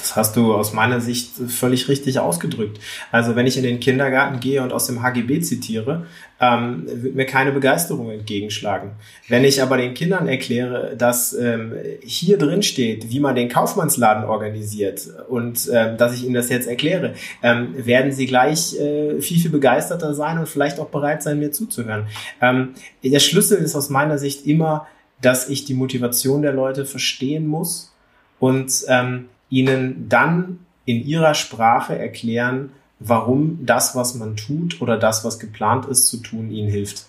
Das 0.00 0.16
hast 0.16 0.36
du 0.36 0.54
aus 0.54 0.72
meiner 0.72 1.00
Sicht 1.00 1.32
völlig 1.48 1.88
richtig 1.88 2.18
ausgedrückt. 2.18 2.80
Also 3.12 3.36
wenn 3.36 3.46
ich 3.46 3.56
in 3.56 3.62
den 3.62 3.80
Kindergarten 3.80 4.40
gehe 4.40 4.62
und 4.62 4.72
aus 4.72 4.86
dem 4.86 5.02
HGB 5.02 5.40
zitiere, 5.40 6.06
ähm, 6.40 6.84
wird 6.86 7.14
mir 7.14 7.26
keine 7.26 7.52
Begeisterung 7.52 8.10
entgegenschlagen. 8.10 8.92
Wenn 9.28 9.44
ich 9.44 9.62
aber 9.62 9.76
den 9.76 9.92
Kindern 9.92 10.26
erkläre, 10.26 10.96
dass 10.96 11.34
ähm, 11.34 11.74
hier 12.02 12.38
drin 12.38 12.62
steht, 12.62 13.10
wie 13.10 13.20
man 13.20 13.34
den 13.34 13.50
Kaufmannsladen 13.50 14.24
organisiert 14.24 15.06
und 15.28 15.70
ähm, 15.72 15.98
dass 15.98 16.14
ich 16.14 16.24
ihnen 16.24 16.34
das 16.34 16.48
jetzt 16.48 16.66
erkläre, 16.66 17.14
ähm, 17.42 17.74
werden 17.76 18.10
sie 18.10 18.26
gleich 18.26 18.78
äh, 18.80 19.20
viel, 19.20 19.38
viel 19.38 19.50
begeisterter 19.50 20.14
sein 20.14 20.38
und 20.38 20.48
vielleicht 20.48 20.80
auch 20.80 20.88
bereit 20.88 21.22
sein, 21.22 21.38
mir 21.38 21.52
zuzuhören. 21.52 22.06
Ähm, 22.40 22.70
der 23.04 23.20
Schlüssel 23.20 23.58
ist 23.58 23.76
aus 23.76 23.90
meiner 23.90 24.16
Sicht 24.16 24.46
immer, 24.46 24.86
dass 25.22 25.48
ich 25.48 25.64
die 25.64 25.74
Motivation 25.74 26.42
der 26.42 26.52
Leute 26.52 26.86
verstehen 26.86 27.46
muss 27.46 27.92
und 28.38 28.72
ähm, 28.88 29.28
ihnen 29.48 30.08
dann 30.08 30.60
in 30.84 31.04
ihrer 31.04 31.34
Sprache 31.34 31.98
erklären, 31.98 32.72
warum 32.98 33.64
das, 33.64 33.96
was 33.96 34.14
man 34.14 34.36
tut 34.36 34.80
oder 34.80 34.96
das, 34.96 35.24
was 35.24 35.38
geplant 35.38 35.86
ist 35.86 36.06
zu 36.06 36.18
tun, 36.18 36.50
ihnen 36.50 36.70
hilft. 36.70 37.06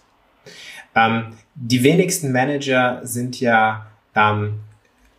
Ähm, 0.96 1.34
die 1.56 1.84
wenigsten 1.84 2.32
Manager 2.32 3.02
sind 3.04 3.40
ja 3.40 3.88
ähm, 4.16 4.56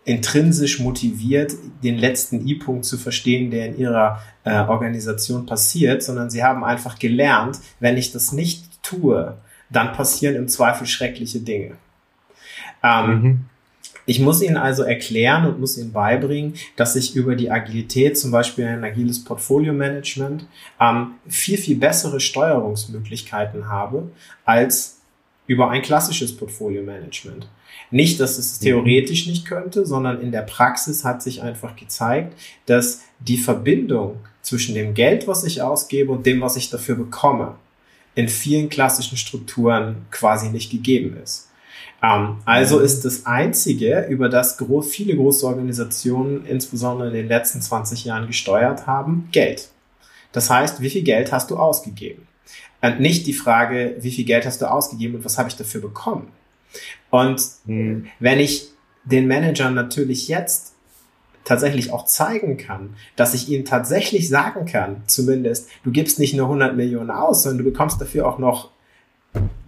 intrinsisch 0.04 0.80
motiviert, 0.80 1.54
den 1.82 1.98
letzten 1.98 2.46
I-Punkt 2.46 2.84
zu 2.84 2.98
verstehen, 2.98 3.50
der 3.50 3.66
in 3.66 3.78
ihrer 3.78 4.22
äh, 4.44 4.58
Organisation 4.60 5.46
passiert, 5.46 6.02
sondern 6.02 6.30
sie 6.30 6.42
haben 6.42 6.64
einfach 6.64 6.98
gelernt, 6.98 7.58
wenn 7.78 7.96
ich 7.96 8.12
das 8.12 8.32
nicht 8.32 8.82
tue, 8.82 9.36
dann 9.70 9.92
passieren 9.92 10.34
im 10.34 10.48
Zweifel 10.48 10.86
schreckliche 10.86 11.40
Dinge. 11.40 11.76
Ähm, 12.82 13.22
mhm. 13.22 13.44
Ich 14.04 14.18
muss 14.18 14.42
Ihnen 14.42 14.56
also 14.56 14.82
erklären 14.82 15.46
und 15.46 15.60
muss 15.60 15.78
Ihnen 15.78 15.92
beibringen, 15.92 16.54
dass 16.76 16.96
ich 16.96 17.14
über 17.14 17.36
die 17.36 17.50
Agilität, 17.50 18.18
zum 18.18 18.32
Beispiel 18.32 18.66
ein 18.66 18.82
agiles 18.82 19.22
Portfolio-Management, 19.24 20.46
ähm, 20.80 21.12
viel, 21.28 21.56
viel 21.56 21.76
bessere 21.76 22.18
Steuerungsmöglichkeiten 22.18 23.68
habe 23.68 24.10
als 24.44 24.98
über 25.46 25.70
ein 25.70 25.82
klassisches 25.82 26.36
Portfolio-Management. 26.36 27.48
Nicht, 27.90 28.18
dass 28.20 28.38
es 28.38 28.60
mhm. 28.60 28.64
theoretisch 28.64 29.26
nicht 29.26 29.46
könnte, 29.46 29.86
sondern 29.86 30.20
in 30.20 30.32
der 30.32 30.42
Praxis 30.42 31.04
hat 31.04 31.22
sich 31.22 31.42
einfach 31.42 31.76
gezeigt, 31.76 32.34
dass 32.66 33.02
die 33.20 33.38
Verbindung 33.38 34.16
zwischen 34.40 34.74
dem 34.74 34.94
Geld, 34.94 35.28
was 35.28 35.44
ich 35.44 35.62
ausgebe 35.62 36.10
und 36.10 36.26
dem, 36.26 36.40
was 36.40 36.56
ich 36.56 36.70
dafür 36.70 36.96
bekomme, 36.96 37.54
in 38.14 38.28
vielen 38.28 38.68
klassischen 38.68 39.16
Strukturen 39.16 40.06
quasi 40.10 40.48
nicht 40.48 40.70
gegeben 40.70 41.16
ist. 41.22 41.51
Ähm, 42.02 42.38
also 42.44 42.78
mhm. 42.78 42.84
ist 42.84 43.04
das 43.04 43.26
Einzige, 43.26 44.06
über 44.08 44.28
das 44.28 44.58
groß, 44.58 44.88
viele 44.88 45.16
große 45.16 45.46
Organisationen 45.46 46.44
insbesondere 46.46 47.08
in 47.08 47.14
den 47.14 47.28
letzten 47.28 47.60
20 47.60 48.04
Jahren 48.04 48.26
gesteuert 48.26 48.86
haben, 48.86 49.28
Geld. 49.32 49.68
Das 50.32 50.50
heißt, 50.50 50.80
wie 50.80 50.90
viel 50.90 51.02
Geld 51.02 51.32
hast 51.32 51.50
du 51.50 51.56
ausgegeben? 51.56 52.26
Und 52.80 53.00
nicht 53.00 53.26
die 53.26 53.34
Frage, 53.34 53.96
wie 54.00 54.10
viel 54.10 54.24
Geld 54.24 54.44
hast 54.44 54.60
du 54.60 54.70
ausgegeben 54.70 55.14
und 55.16 55.24
was 55.24 55.38
habe 55.38 55.48
ich 55.48 55.56
dafür 55.56 55.80
bekommen? 55.80 56.28
Und 57.10 57.40
mhm. 57.66 58.06
wenn 58.18 58.40
ich 58.40 58.68
den 59.04 59.26
Managern 59.26 59.74
natürlich 59.74 60.28
jetzt 60.28 60.72
tatsächlich 61.44 61.92
auch 61.92 62.06
zeigen 62.06 62.56
kann, 62.56 62.94
dass 63.16 63.34
ich 63.34 63.48
ihnen 63.48 63.64
tatsächlich 63.64 64.28
sagen 64.28 64.64
kann, 64.64 65.02
zumindest, 65.06 65.68
du 65.84 65.90
gibst 65.90 66.18
nicht 66.18 66.34
nur 66.34 66.46
100 66.46 66.76
Millionen 66.76 67.10
aus, 67.10 67.42
sondern 67.42 67.64
du 67.64 67.70
bekommst 67.70 68.00
dafür 68.00 68.26
auch 68.26 68.38
noch 68.38 68.70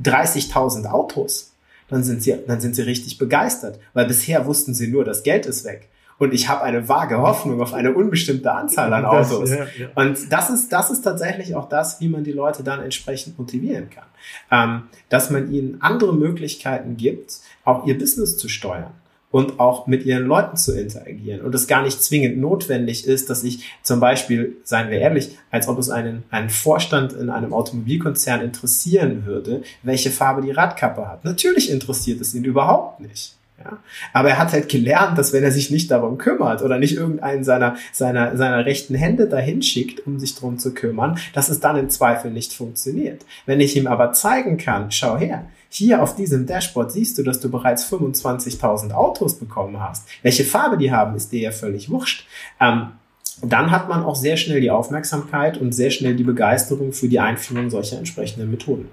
30.000 0.03 0.87
Autos, 0.87 1.54
dann 1.89 2.03
sind 2.03 2.23
sie, 2.23 2.35
dann 2.47 2.61
sind 2.61 2.77
sie 2.77 2.83
richtig 2.83 3.19
begeistert, 3.19 3.79
weil 3.93 4.07
bisher 4.07 4.47
wussten 4.47 4.75
sie 4.75 4.89
nur, 4.89 5.05
das 5.05 5.23
Geld 5.23 5.47
ist 5.47 5.65
weg 5.65 5.89
und 6.19 6.33
ich 6.33 6.49
habe 6.49 6.63
eine 6.63 6.89
vage 6.89 7.19
Hoffnung 7.19 7.61
auf 7.61 7.75
eine 7.75 7.93
unbestimmte 7.93 8.51
Anzahl 8.53 8.93
an 8.93 9.05
Autos. 9.05 9.51
Das, 9.51 9.59
ja, 9.59 9.67
ja. 9.79 9.89
Und 9.95 10.33
das 10.33 10.51
ist, 10.51 10.73
das 10.73 10.91
ist 10.91 11.03
tatsächlich 11.03 11.55
auch 11.55 11.69
das, 11.69 12.01
wie 12.01 12.09
man 12.09 12.25
die 12.25 12.33
Leute 12.33 12.63
dann 12.63 12.81
entsprechend 12.83 13.39
motivieren 13.39 13.91
kann. 13.91 14.07
Ähm, 14.51 14.83
dass 15.09 15.31
man 15.31 15.53
ihnen 15.53 15.81
andere 15.81 16.15
Möglichkeiten 16.15 16.97
gibt, 16.97 17.41
auch 17.65 17.87
ihr 17.87 17.99
Business 17.99 18.37
zu 18.37 18.49
steuern 18.49 18.93
und 19.35 19.59
auch 19.59 19.89
mit 19.89 20.07
ihren 20.07 20.27
Leuten 20.27 20.57
zu 20.57 20.79
interagieren 20.79 21.41
und 21.41 21.53
es 21.57 21.67
gar 21.67 21.83
nicht 21.83 22.01
zwingend 22.01 22.39
notwendig 22.39 23.05
ist, 23.05 23.31
dass 23.31 23.43
ich 23.43 23.65
zum 23.83 23.99
Beispiel, 23.99 24.59
seien 24.63 24.93
wir 24.93 25.01
ehrlich, 25.01 25.37
als 25.51 25.67
ob 25.67 25.77
es 25.81 25.91
einen, 25.91 26.23
einen 26.31 26.51
Vorstand 26.51 27.15
in 27.15 27.31
einem 27.31 27.53
Automobilkonzern 27.53 28.43
interessieren 28.43 29.27
würde, 29.27 29.65
welche 29.83 30.13
Farbe 30.13 30.41
die 30.41 30.53
Radkappe 30.53 31.09
hat. 31.09 31.25
Natürlich 31.25 31.69
interessiert 31.69 32.21
es 32.21 32.33
ihn 32.33 32.45
überhaupt 32.45 33.01
nicht. 33.01 33.35
Ja? 33.65 33.79
Aber 34.13 34.31
er 34.31 34.39
hat 34.39 34.53
halt 34.53 34.69
gelernt, 34.69 35.19
dass 35.19 35.33
wenn 35.33 35.43
er 35.43 35.53
sich 35.53 35.71
nicht 35.71 35.91
darum 35.91 36.19
kümmert 36.19 36.63
oder 36.63 36.79
nicht 36.79 36.97
irgendeinen 36.97 37.45
seiner, 37.45 37.77
seiner, 37.93 38.37
seiner 38.37 38.65
rechten 38.67 38.95
Hände 38.95 39.27
dahin 39.29 39.63
schickt, 39.63 40.07
um 40.07 40.19
sich 40.19 40.35
darum 40.35 40.59
zu 40.59 40.75
kümmern, 40.75 41.19
dass 41.33 41.49
es 41.49 41.61
dann 41.61 41.77
im 41.77 41.91
Zweifel 41.91 42.31
nicht 42.31 42.53
funktioniert. 42.53 43.25
Wenn 43.47 43.61
ich 43.61 43.77
ihm 43.77 43.87
aber 43.87 44.13
zeigen 44.13 44.57
kann, 44.57 44.91
schau 44.91 45.17
her, 45.17 45.47
hier 45.69 46.03
auf 46.03 46.15
diesem 46.15 46.47
Dashboard 46.47 46.93
siehst 46.93 47.19
du, 47.19 47.25
dass 47.25 47.41
du 47.41 47.51
bereits 47.51 47.91
25.000 47.93 48.93
Autos 48.93 49.39
bekommen 49.39 49.81
hast. 49.81 50.07
Welche 50.23 50.45
Farbe 50.45 50.79
die 50.79 50.93
haben, 50.93 51.17
ist 51.17 51.33
dir 51.33 51.41
ja 51.41 51.51
völlig 51.51 51.91
wurscht. 51.91 52.27
Ähm, 52.61 52.93
dann 53.43 53.73
hat 53.73 53.89
man 53.89 54.05
auch 54.05 54.15
sehr 54.15 54.37
schnell 54.37 54.61
die 54.61 54.71
Aufmerksamkeit 54.71 55.59
und 55.59 55.73
sehr 55.73 55.91
schnell 55.91 56.15
die 56.15 56.23
Begeisterung 56.23 56.93
für 56.93 57.09
die 57.09 57.19
Einführung 57.19 57.71
solcher 57.71 57.99
entsprechenden 57.99 58.51
Methoden. 58.51 58.89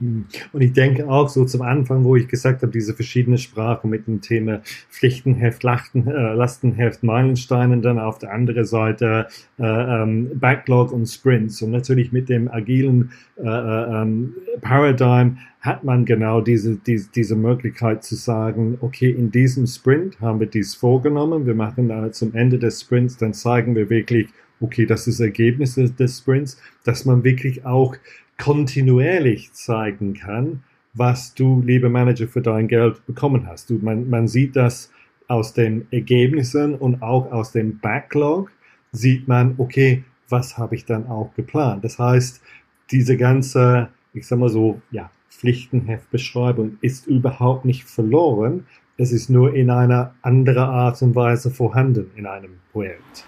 Hm. 0.00 0.24
Und 0.52 0.60
ich 0.62 0.72
denke 0.72 1.08
auch 1.08 1.28
so 1.28 1.44
zum 1.44 1.62
Anfang, 1.62 2.04
wo 2.04 2.16
ich 2.16 2.26
gesagt 2.26 2.62
habe, 2.62 2.72
diese 2.72 2.94
verschiedenen 2.94 3.38
Sprachen 3.38 3.90
mit 3.90 4.06
dem 4.06 4.20
Thema 4.20 4.62
Pflichtenheft, 4.90 5.62
Lachten, 5.62 6.06
äh, 6.06 6.32
Lastenheft, 6.34 7.02
Meilensteinen, 7.02 7.82
dann 7.82 7.98
auf 7.98 8.18
der 8.18 8.32
anderen 8.32 8.64
Seite 8.64 9.28
äh, 9.58 9.62
ähm, 9.62 10.30
Backlog 10.34 10.92
und 10.92 11.06
Sprints. 11.06 11.60
Und 11.62 11.70
natürlich 11.70 12.12
mit 12.12 12.28
dem 12.28 12.50
agilen 12.50 13.12
äh, 13.36 13.42
äh, 13.42 14.02
ähm, 14.02 14.34
Paradigm 14.62 15.38
hat 15.60 15.84
man 15.84 16.06
genau 16.06 16.40
diese, 16.40 16.76
diese, 16.76 17.10
diese 17.10 17.36
Möglichkeit 17.36 18.02
zu 18.02 18.14
sagen, 18.14 18.78
okay, 18.80 19.10
in 19.10 19.30
diesem 19.30 19.66
Sprint 19.66 20.18
haben 20.20 20.40
wir 20.40 20.46
dies 20.46 20.74
vorgenommen, 20.74 21.46
wir 21.46 21.54
machen 21.54 21.90
äh, 21.90 22.10
zum 22.12 22.34
Ende 22.34 22.58
des 22.58 22.80
Sprints, 22.80 23.18
dann 23.18 23.34
zeigen 23.34 23.76
wir 23.76 23.90
wirklich, 23.90 24.28
okay, 24.60 24.86
das 24.86 25.06
ist 25.06 25.20
Ergebnis 25.20 25.74
des 25.74 26.18
Sprints, 26.18 26.58
dass 26.84 27.04
man 27.04 27.24
wirklich 27.24 27.66
auch 27.66 27.94
kontinuierlich 28.40 29.52
zeigen 29.52 30.14
kann, 30.14 30.64
was 30.94 31.34
du, 31.34 31.62
lieber 31.64 31.88
Manager, 31.88 32.26
für 32.26 32.40
dein 32.40 32.66
Geld 32.66 33.06
bekommen 33.06 33.46
hast. 33.46 33.70
Du, 33.70 33.74
man, 33.74 34.10
man 34.10 34.26
sieht 34.26 34.56
das 34.56 34.90
aus 35.28 35.52
den 35.52 35.86
Ergebnissen 35.92 36.74
und 36.74 37.02
auch 37.02 37.30
aus 37.30 37.52
dem 37.52 37.78
Backlog 37.78 38.50
sieht 38.90 39.28
man, 39.28 39.54
okay, 39.58 40.02
was 40.28 40.58
habe 40.58 40.74
ich 40.74 40.84
dann 40.84 41.06
auch 41.06 41.32
geplant. 41.34 41.84
Das 41.84 41.98
heißt, 41.98 42.42
diese 42.90 43.16
ganze, 43.16 43.90
ich 44.12 44.26
sag 44.26 44.38
mal 44.38 44.48
so, 44.48 44.80
ja, 44.90 45.10
Pflichtenheftbeschreibung 45.28 46.78
ist 46.80 47.06
überhaupt 47.06 47.64
nicht 47.64 47.84
verloren. 47.84 48.66
Es 48.96 49.12
ist 49.12 49.30
nur 49.30 49.54
in 49.54 49.70
einer 49.70 50.14
anderen 50.22 50.64
Art 50.64 51.00
und 51.02 51.14
Weise 51.14 51.50
vorhanden 51.50 52.10
in 52.16 52.26
einem 52.26 52.58
Projekt. 52.72 53.24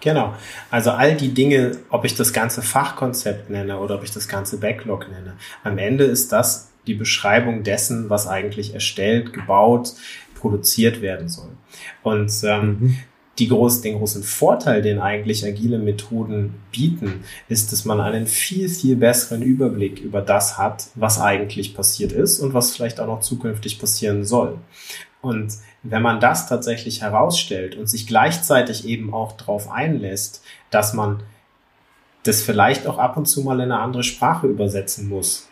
Genau. 0.00 0.34
Also 0.70 0.92
all 0.92 1.16
die 1.16 1.34
Dinge, 1.34 1.72
ob 1.90 2.04
ich 2.04 2.14
das 2.14 2.32
ganze 2.32 2.62
Fachkonzept 2.62 3.50
nenne 3.50 3.78
oder 3.78 3.96
ob 3.96 4.04
ich 4.04 4.12
das 4.12 4.28
ganze 4.28 4.58
Backlog 4.58 5.08
nenne, 5.08 5.34
am 5.64 5.78
Ende 5.78 6.04
ist 6.04 6.32
das 6.32 6.70
die 6.86 6.94
Beschreibung 6.94 7.64
dessen, 7.64 8.08
was 8.08 8.26
eigentlich 8.26 8.74
erstellt, 8.74 9.32
gebaut, 9.32 9.92
produziert 10.34 11.02
werden 11.02 11.28
soll. 11.28 11.50
Und 12.02 12.32
ähm, 12.44 12.66
mhm. 12.66 12.98
Die 13.38 13.48
groß, 13.48 13.82
den 13.82 13.98
großen 13.98 14.22
Vorteil, 14.22 14.82
den 14.82 14.98
eigentlich 14.98 15.44
agile 15.44 15.78
Methoden 15.78 16.54
bieten, 16.72 17.24
ist, 17.48 17.72
dass 17.72 17.84
man 17.84 18.00
einen 18.00 18.26
viel, 18.26 18.68
viel 18.68 18.96
besseren 18.96 19.42
Überblick 19.42 20.00
über 20.00 20.20
das 20.20 20.58
hat, 20.58 20.88
was 20.94 21.20
eigentlich 21.20 21.74
passiert 21.74 22.12
ist 22.12 22.40
und 22.40 22.54
was 22.54 22.74
vielleicht 22.74 23.00
auch 23.00 23.06
noch 23.06 23.20
zukünftig 23.20 23.78
passieren 23.78 24.24
soll. 24.24 24.58
Und 25.20 25.52
wenn 25.82 26.02
man 26.02 26.20
das 26.20 26.48
tatsächlich 26.48 27.02
herausstellt 27.02 27.76
und 27.76 27.88
sich 27.88 28.06
gleichzeitig 28.06 28.86
eben 28.86 29.14
auch 29.14 29.32
darauf 29.32 29.70
einlässt, 29.70 30.42
dass 30.70 30.92
man 30.92 31.22
das 32.24 32.42
vielleicht 32.42 32.86
auch 32.86 32.98
ab 32.98 33.16
und 33.16 33.26
zu 33.26 33.42
mal 33.42 33.60
in 33.60 33.72
eine 33.72 33.80
andere 33.80 34.02
Sprache 34.02 34.48
übersetzen 34.48 35.08
muss, 35.08 35.47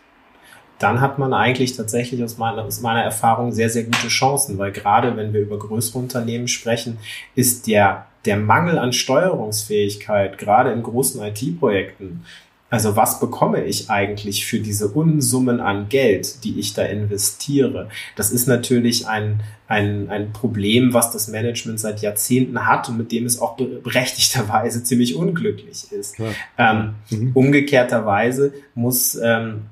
dann 0.78 1.00
hat 1.00 1.18
man 1.18 1.32
eigentlich 1.32 1.76
tatsächlich 1.76 2.22
aus 2.22 2.38
meiner, 2.38 2.64
aus 2.64 2.80
meiner 2.80 3.02
Erfahrung 3.02 3.52
sehr, 3.52 3.70
sehr 3.70 3.84
gute 3.84 4.08
Chancen, 4.08 4.58
weil 4.58 4.72
gerade 4.72 5.16
wenn 5.16 5.32
wir 5.32 5.40
über 5.40 5.58
größere 5.58 5.98
Unternehmen 5.98 6.48
sprechen, 6.48 6.98
ist 7.34 7.66
der, 7.66 8.06
der 8.24 8.36
Mangel 8.36 8.78
an 8.78 8.92
Steuerungsfähigkeit, 8.92 10.38
gerade 10.38 10.72
in 10.72 10.82
großen 10.82 11.22
IT-Projekten, 11.22 12.24
also 12.68 12.96
was 12.96 13.20
bekomme 13.20 13.64
ich 13.64 13.90
eigentlich 13.90 14.44
für 14.44 14.58
diese 14.58 14.88
Unsummen 14.88 15.60
an 15.60 15.88
Geld, 15.88 16.42
die 16.42 16.58
ich 16.58 16.74
da 16.74 16.82
investiere? 16.82 17.88
Das 18.16 18.32
ist 18.32 18.48
natürlich 18.48 19.06
ein, 19.06 19.40
ein, 19.68 20.10
ein 20.10 20.32
Problem, 20.32 20.92
was 20.92 21.12
das 21.12 21.28
Management 21.28 21.78
seit 21.78 22.02
Jahrzehnten 22.02 22.66
hat 22.66 22.88
und 22.88 22.98
mit 22.98 23.12
dem 23.12 23.24
es 23.24 23.40
auch 23.40 23.56
berechtigterweise 23.56 24.82
ziemlich 24.84 25.14
unglücklich 25.14 25.92
ist. 25.92 26.16
Ähm, 26.58 26.96
mhm. 27.08 27.30
Umgekehrterweise 27.34 28.52
muss 28.74 29.14
ähm, 29.14 29.66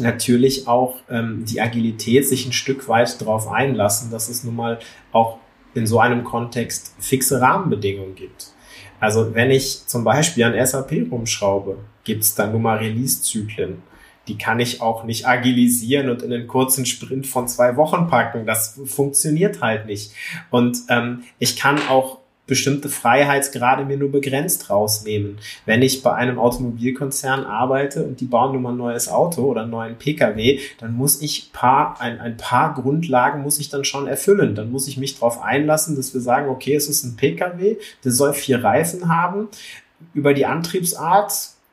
natürlich 0.00 0.66
auch 0.66 0.96
ähm, 1.08 1.44
die 1.46 1.60
Agilität 1.60 2.26
sich 2.26 2.46
ein 2.46 2.52
Stück 2.52 2.88
weit 2.88 3.20
darauf 3.20 3.48
einlassen, 3.48 4.10
dass 4.10 4.28
es 4.28 4.44
nun 4.44 4.56
mal 4.56 4.78
auch 5.12 5.38
in 5.74 5.86
so 5.86 6.00
einem 6.00 6.24
Kontext 6.24 6.94
fixe 6.98 7.40
Rahmenbedingungen 7.40 8.14
gibt. 8.14 8.48
Also 8.98 9.34
wenn 9.34 9.50
ich 9.50 9.86
zum 9.86 10.04
Beispiel 10.04 10.44
an 10.44 10.66
SAP 10.66 11.10
rumschraube, 11.10 11.78
gibt 12.04 12.22
es 12.22 12.34
dann 12.34 12.52
nun 12.52 12.62
mal 12.62 12.78
Release-Zyklen. 12.78 13.82
Die 14.28 14.36
kann 14.36 14.60
ich 14.60 14.82
auch 14.82 15.04
nicht 15.04 15.26
agilisieren 15.26 16.10
und 16.10 16.22
in 16.22 16.32
einen 16.32 16.46
kurzen 16.46 16.84
Sprint 16.86 17.26
von 17.26 17.48
zwei 17.48 17.76
Wochen 17.76 18.08
packen. 18.08 18.46
Das 18.46 18.78
funktioniert 18.84 19.62
halt 19.62 19.86
nicht. 19.86 20.12
Und 20.50 20.78
ähm, 20.88 21.22
ich 21.38 21.56
kann 21.56 21.78
auch 21.88 22.18
bestimmte 22.50 22.88
Freiheitsgrade 22.88 23.84
mir 23.84 23.96
nur 23.96 24.10
begrenzt 24.10 24.68
rausnehmen. 24.68 25.38
Wenn 25.66 25.82
ich 25.82 26.02
bei 26.02 26.12
einem 26.12 26.38
Automobilkonzern 26.38 27.44
arbeite 27.44 28.04
und 28.04 28.20
die 28.20 28.26
bauen 28.26 28.52
nun 28.52 28.62
mal 28.62 28.72
ein 28.72 28.76
neues 28.76 29.08
Auto 29.08 29.44
oder 29.44 29.62
einen 29.62 29.70
neuen 29.70 29.96
Pkw, 29.96 30.58
dann 30.78 30.94
muss 30.94 31.22
ich 31.22 31.52
paar, 31.52 32.00
ein, 32.00 32.20
ein 32.20 32.36
paar 32.36 32.74
Grundlagen 32.74 33.42
muss 33.42 33.60
ich 33.60 33.70
dann 33.70 33.84
schon 33.84 34.08
erfüllen. 34.08 34.56
Dann 34.56 34.72
muss 34.72 34.88
ich 34.88 34.96
mich 34.98 35.14
darauf 35.14 35.40
einlassen, 35.40 35.94
dass 35.94 36.12
wir 36.12 36.20
sagen, 36.20 36.48
okay, 36.48 36.74
es 36.74 36.88
ist 36.88 37.04
ein 37.04 37.16
Pkw, 37.16 37.76
der 38.04 38.12
soll 38.12 38.34
vier 38.34 38.62
Reifen 38.64 39.08
haben. 39.08 39.48
Über 40.12 40.34
die 40.34 40.44
Antriebsart 40.44 41.32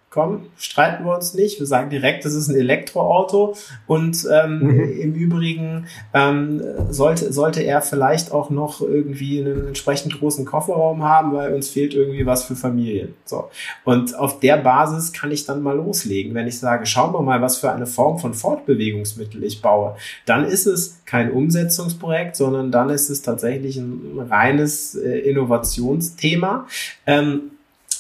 komm, 0.10 0.46
streiten 0.58 1.06
wir 1.06 1.16
uns 1.16 1.34
nicht. 1.34 1.60
Wir 1.60 1.68
sagen 1.68 1.90
direkt, 1.90 2.24
das 2.24 2.34
ist 2.34 2.48
ein 2.48 2.56
Elektroauto 2.56 3.56
und 3.88 4.26
ähm, 4.32 4.60
mhm. 4.60 5.02
im 5.02 5.14
Übrigen 5.14 5.88
ähm, 6.14 6.62
sollte, 6.90 7.34
sollte 7.34 7.62
er 7.62 7.82
vielleicht 7.82 8.32
auch 8.32 8.50
noch 8.50 8.82
irgendwie 8.82 9.42
einen 9.42 9.68
entsprechend 9.68 10.18
großen 10.18 10.46
Kofferraum 10.46 11.04
haben, 11.04 11.34
weil 11.34 11.54
uns 11.54 11.70
fehlt 11.70 11.94
irgendwie 11.94 12.26
was 12.26 12.46
für 12.46 12.56
Familien. 12.56 13.16
So. 13.26 13.50
Und 13.84 14.18
auf 14.18 14.40
der 14.40 14.58
Basis 14.58 15.12
kann 15.12 15.32
ich 15.32 15.46
dann 15.46 15.62
mal 15.62 15.76
loslegen. 15.76 16.34
Wenn 16.34 16.48
ich 16.48 16.58
sage, 16.58 16.86
schauen 16.86 17.14
wir 17.14 17.22
mal, 17.22 17.42
was 17.42 17.58
für 17.58 17.72
eine 17.72 17.86
Form 17.86 18.18
von 18.18 18.34
Fortbewegungsmittel 18.34 19.44
ich 19.44 19.62
baue, 19.62 19.98
dann 20.26 20.46
ist 20.46 20.68
es 20.68 21.02
kein 21.06 21.32
Umsetzungsprojekt, 21.32 22.38
sondern 22.38 22.72
dann 22.72 22.90
ist 22.90 23.10
es 23.10 23.22
tatsächlich 23.24 23.76
ein 23.78 24.20
reines 24.30 24.96
äh, 24.96 25.20
Innovationsthema. 25.20 26.66
Ähm, 27.06 27.52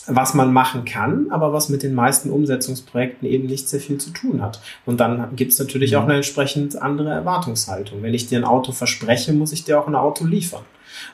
was 0.07 0.33
man 0.33 0.53
machen 0.53 0.85
kann, 0.85 1.27
aber 1.29 1.53
was 1.53 1.69
mit 1.69 1.83
den 1.83 1.93
meisten 1.93 2.29
Umsetzungsprojekten 2.29 3.27
eben 3.27 3.47
nicht 3.47 3.67
sehr 3.67 3.79
viel 3.79 3.97
zu 3.97 4.11
tun 4.11 4.41
hat. 4.41 4.61
Und 4.85 4.99
dann 4.99 5.35
gibt 5.35 5.51
es 5.51 5.59
natürlich 5.59 5.95
auch 5.95 6.03
mhm. 6.03 6.09
eine 6.09 6.15
entsprechend 6.17 6.81
andere 6.81 7.09
Erwartungshaltung. 7.09 8.01
Wenn 8.01 8.13
ich 8.13 8.27
dir 8.27 8.39
ein 8.39 8.45
Auto 8.45 8.71
verspreche, 8.71 9.33
muss 9.33 9.51
ich 9.51 9.65
dir 9.65 9.79
auch 9.79 9.87
ein 9.87 9.95
Auto 9.95 10.25
liefern. 10.25 10.63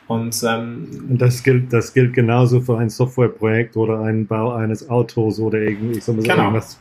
Und, 0.08 0.42
ähm, 0.48 1.08
und 1.10 1.22
das 1.22 1.44
gilt, 1.44 1.74
das 1.74 1.94
gilt 1.94 2.14
genauso 2.14 2.62
für 2.62 2.78
ein 2.78 2.90
Softwareprojekt 2.90 3.76
oder 3.76 4.02
einen 4.02 4.28
Bau 4.28 4.54
eines 4.54 4.90
Autos 4.90 5.40
oder 5.40 5.60
irgendwie, 5.60 5.98
ich 5.98 6.04
sag 6.04 6.16
mal 6.16 6.22
so 6.22 6.30
genau. 6.30 6.44
irgendwas 6.44 6.80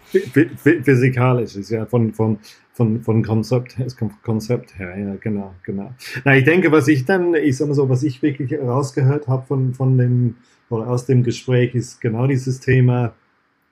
physikalisches, 0.85 1.71
ja, 1.71 1.87
von, 1.87 2.13
von, 2.13 2.39
von, 2.73 3.01
von 3.03 3.23
Konzept, 3.23 3.77
Konzept 4.23 4.79
her, 4.79 4.97
ja, 4.99 5.15
genau, 5.21 5.55
genau. 5.63 5.93
Na, 6.25 6.37
ich 6.37 6.45
denke, 6.45 6.73
was 6.73 6.89
ich 6.89 7.05
dann, 7.05 7.35
ich 7.35 7.57
sag 7.57 7.69
mal 7.69 7.75
so, 7.75 7.89
was 7.89 8.03
ich 8.03 8.23
wirklich 8.23 8.59
rausgehört 8.59 9.29
habe 9.29 9.47
von, 9.47 9.75
von 9.75 9.99
dem, 9.99 10.37
oder 10.73 10.89
aus 10.89 11.07
dem 11.07 11.23
Gespräch 11.23 11.75
ist 11.75 12.01
genau 12.01 12.27
dieses 12.27 12.59
Thema, 12.61 13.15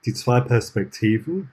die 0.05 0.13
zwei 0.13 0.41
Perspektiven, 0.41 1.49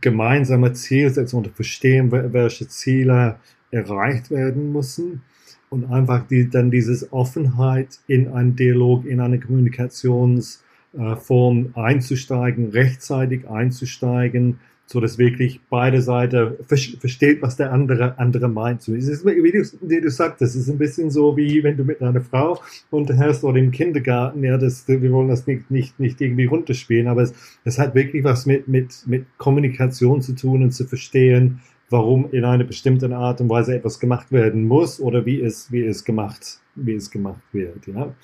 gemeinsame 0.00 0.72
Zielsetzung 0.74 1.44
und 1.44 1.54
verstehen, 1.54 2.10
welche 2.12 2.68
Ziele 2.68 3.38
erreicht 3.70 4.30
werden 4.30 4.72
müssen 4.72 5.22
und 5.70 5.90
einfach 5.90 6.26
die, 6.26 6.50
dann 6.50 6.70
dieses 6.70 7.10
Offenheit 7.12 8.00
in 8.06 8.28
einen 8.28 8.54
Dialog, 8.56 9.06
in 9.06 9.20
eine 9.20 9.40
Kommunikationsform 9.40 11.72
einzusteigen, 11.74 12.70
rechtzeitig 12.70 13.48
einzusteigen, 13.48 14.60
so 14.86 15.00
dass 15.00 15.18
wirklich 15.18 15.60
beide 15.68 16.00
Seiten 16.00 16.54
versteht, 16.64 17.42
was 17.42 17.56
der 17.56 17.72
andere 17.72 18.18
andere 18.18 18.48
meint. 18.48 18.86
Es 18.86 19.08
ist, 19.08 19.26
wie 19.26 19.52
du, 19.52 19.64
wie 19.82 20.00
du 20.00 20.10
sagst, 20.10 20.40
es 20.42 20.54
ist 20.54 20.68
ein 20.68 20.78
bisschen 20.78 21.10
so, 21.10 21.36
wie 21.36 21.62
wenn 21.64 21.76
du 21.76 21.84
mit 21.84 22.00
einer 22.00 22.20
Frau 22.20 22.60
unterhältst 22.90 23.42
oder 23.42 23.58
im 23.58 23.72
Kindergarten. 23.72 24.44
Ja, 24.44 24.56
das, 24.58 24.86
wir 24.86 25.10
wollen 25.10 25.28
das 25.28 25.46
nicht, 25.46 25.70
nicht, 25.70 25.98
nicht 25.98 26.20
irgendwie 26.20 26.44
runterspielen, 26.44 27.08
aber 27.08 27.22
es, 27.22 27.34
es 27.64 27.78
hat 27.78 27.96
wirklich 27.96 28.22
was 28.22 28.46
mit, 28.46 28.68
mit, 28.68 29.02
mit 29.06 29.26
Kommunikation 29.38 30.22
zu 30.22 30.34
tun 30.34 30.62
und 30.62 30.70
zu 30.70 30.84
verstehen, 30.84 31.60
warum 31.90 32.30
in 32.30 32.44
einer 32.44 32.64
bestimmten 32.64 33.12
Art 33.12 33.40
und 33.40 33.48
Weise 33.48 33.74
etwas 33.74 33.98
gemacht 33.98 34.30
werden 34.30 34.66
muss 34.66 35.00
oder 35.00 35.26
wie 35.26 35.40
es, 35.40 35.70
wie 35.72 35.84
es 35.84 36.04
gemacht, 36.04 36.60
wie 36.74 36.94
es 36.94 37.10
gemacht 37.10 37.42
wird, 37.52 37.86
ja. 37.86 38.14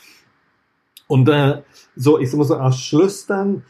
Und 1.09 1.29
äh, 1.29 1.61
so, 1.95 2.19
ich 2.19 2.33
muss 2.33 2.49
so 2.49 2.57
als 2.57 2.81
Schluss 2.81 3.27
dann, 3.27 3.65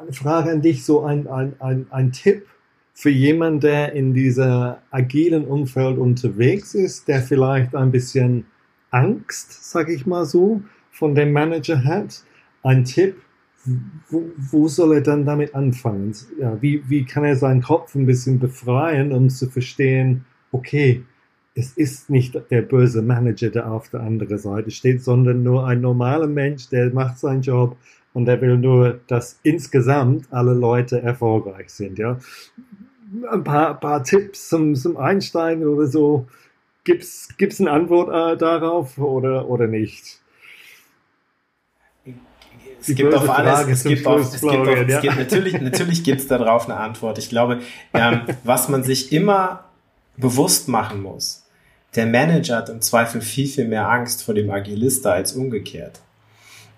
eine 0.00 0.12
Frage 0.12 0.50
an 0.50 0.62
dich, 0.62 0.84
so 0.84 1.02
ein, 1.04 1.26
ein, 1.26 1.54
ein, 1.60 1.86
ein 1.90 2.12
Tipp 2.12 2.46
für 2.94 3.10
jemanden, 3.10 3.60
der 3.60 3.92
in 3.92 4.14
dieser 4.14 4.82
agilen 4.90 5.44
Umfeld 5.44 5.98
unterwegs 5.98 6.74
ist, 6.74 7.08
der 7.08 7.22
vielleicht 7.22 7.74
ein 7.74 7.90
bisschen 7.90 8.46
Angst, 8.90 9.70
sag 9.70 9.88
ich 9.88 10.06
mal 10.06 10.24
so, 10.24 10.62
von 10.90 11.14
dem 11.14 11.32
Manager 11.32 11.84
hat. 11.84 12.22
Ein 12.62 12.84
Tipp, 12.84 13.16
wo, 14.08 14.24
wo 14.36 14.68
soll 14.68 14.94
er 14.94 15.00
dann 15.00 15.24
damit 15.24 15.54
anfangen? 15.54 16.14
Ja, 16.38 16.60
wie, 16.62 16.88
wie 16.88 17.04
kann 17.04 17.24
er 17.24 17.36
seinen 17.36 17.62
Kopf 17.62 17.94
ein 17.94 18.06
bisschen 18.06 18.38
befreien, 18.38 19.12
um 19.12 19.28
zu 19.28 19.48
verstehen, 19.48 20.24
okay, 20.52 21.02
es 21.56 21.72
ist 21.72 22.10
nicht 22.10 22.36
der 22.50 22.62
böse 22.62 23.02
Manager, 23.02 23.50
der 23.50 23.70
auf 23.70 23.88
der 23.88 24.00
anderen 24.00 24.38
Seite 24.38 24.70
steht, 24.70 25.02
sondern 25.02 25.42
nur 25.42 25.66
ein 25.66 25.80
normaler 25.80 26.26
Mensch, 26.26 26.68
der 26.68 26.92
macht 26.92 27.18
seinen 27.18 27.42
Job, 27.42 27.76
und 28.14 28.28
er 28.28 28.40
will 28.40 28.56
nur, 28.56 29.00
dass 29.08 29.38
insgesamt 29.42 30.32
alle 30.32 30.54
Leute 30.54 31.02
erfolgreich 31.02 31.68
sind. 31.70 31.98
Ja, 31.98 32.18
ein 33.30 33.44
paar, 33.44 33.78
paar 33.78 34.02
Tipps 34.02 34.48
zum, 34.48 34.74
zum 34.74 34.96
Einsteigen 34.96 35.66
oder 35.66 35.86
so. 35.86 36.26
Gibt's 36.84 37.28
gibt's 37.36 37.60
eine 37.60 37.70
Antwort 37.70 38.08
äh, 38.08 38.38
darauf 38.38 38.98
oder 38.98 39.48
oder 39.48 39.66
nicht? 39.66 40.20
Es 42.80 42.94
gibt 42.94 43.14
auf 43.14 43.28
alles, 43.30 43.66
es 43.66 43.84
gibt, 43.84 44.06
auf, 44.06 44.20
es 44.20 44.40
gibt, 44.42 44.44
auf, 44.44 44.68
es 44.68 45.00
gibt 45.00 45.16
natürlich, 45.16 45.60
natürlich 45.60 46.04
gibt 46.04 46.20
es 46.20 46.28
darauf 46.28 46.68
eine 46.68 46.78
Antwort. 46.78 47.16
Ich 47.18 47.30
glaube, 47.30 47.60
ähm, 47.94 48.20
was 48.44 48.68
man 48.68 48.82
sich 48.82 49.10
immer 49.10 49.64
bewusst 50.18 50.68
machen 50.68 51.02
muss, 51.02 51.46
der 51.96 52.06
Manager 52.06 52.56
hat 52.58 52.68
im 52.68 52.82
Zweifel 52.82 53.22
viel, 53.22 53.46
viel 53.46 53.66
mehr 53.66 53.88
Angst 53.88 54.22
vor 54.22 54.34
dem 54.34 54.50
Agilista 54.50 55.12
als 55.12 55.32
umgekehrt 55.32 56.00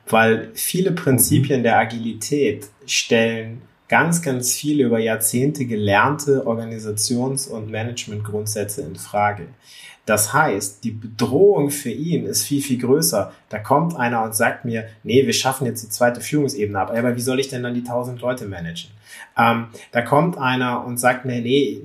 weil 0.09 0.51
viele 0.55 0.92
Prinzipien 0.92 1.62
der 1.62 1.79
Agilität 1.79 2.69
stellen 2.87 3.62
ganz, 3.88 4.23
ganz 4.23 4.55
viele 4.55 4.85
über 4.85 4.99
Jahrzehnte 4.99 5.64
gelernte 5.64 6.47
Organisations- 6.47 7.49
und 7.49 7.71
Managementgrundsätze 7.71 8.83
in 8.83 8.97
Frage. 8.97 9.49
Das 10.07 10.33
heißt, 10.33 10.85
die 10.85 10.92
Bedrohung 10.92 11.71
für 11.71 11.90
ihn 11.90 12.27
ist 12.27 12.45
viel, 12.45 12.62
viel 12.62 12.79
größer. 12.79 13.33
Da 13.49 13.59
kommt 13.59 13.97
einer 13.97 14.23
und 14.23 14.37
sagt 14.37 14.64
mir, 14.64 14.87
nee, 15.03 15.27
wir 15.27 15.33
schaffen 15.33 15.66
jetzt 15.66 15.83
die 15.83 15.88
zweite 15.88 16.21
Führungsebene 16.21 16.79
ab. 16.79 16.92
Aber 16.97 17.16
wie 17.16 17.21
soll 17.21 17.40
ich 17.40 17.49
denn 17.49 17.64
dann 17.64 17.75
die 17.75 17.83
tausend 17.83 18.21
Leute 18.21 18.47
managen? 18.47 18.92
Ähm, 19.37 19.66
da 19.90 20.03
kommt 20.03 20.38
einer 20.38 20.85
und 20.85 20.99
sagt 20.99 21.25
mir, 21.25 21.40
nee, 21.40 21.83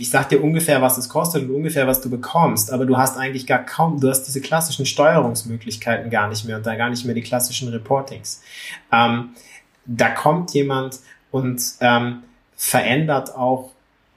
ich 0.00 0.08
sag 0.08 0.30
dir 0.30 0.42
ungefähr, 0.42 0.80
was 0.80 0.96
es 0.96 1.08
kostet 1.08 1.42
und 1.42 1.54
ungefähr, 1.54 1.86
was 1.86 2.00
du 2.00 2.08
bekommst, 2.08 2.72
aber 2.72 2.86
du 2.86 2.96
hast 2.96 3.18
eigentlich 3.18 3.46
gar 3.46 3.64
kaum, 3.64 4.00
du 4.00 4.08
hast 4.08 4.22
diese 4.22 4.40
klassischen 4.40 4.86
Steuerungsmöglichkeiten 4.86 6.10
gar 6.10 6.28
nicht 6.28 6.46
mehr 6.46 6.56
und 6.56 6.64
da 6.64 6.74
gar 6.74 6.88
nicht 6.88 7.04
mehr 7.04 7.14
die 7.14 7.22
klassischen 7.22 7.68
Reportings. 7.68 8.42
Ähm, 8.90 9.30
da 9.84 10.08
kommt 10.08 10.54
jemand 10.54 11.00
und 11.30 11.62
ähm, 11.80 12.22
verändert 12.56 13.34
auch 13.36 13.72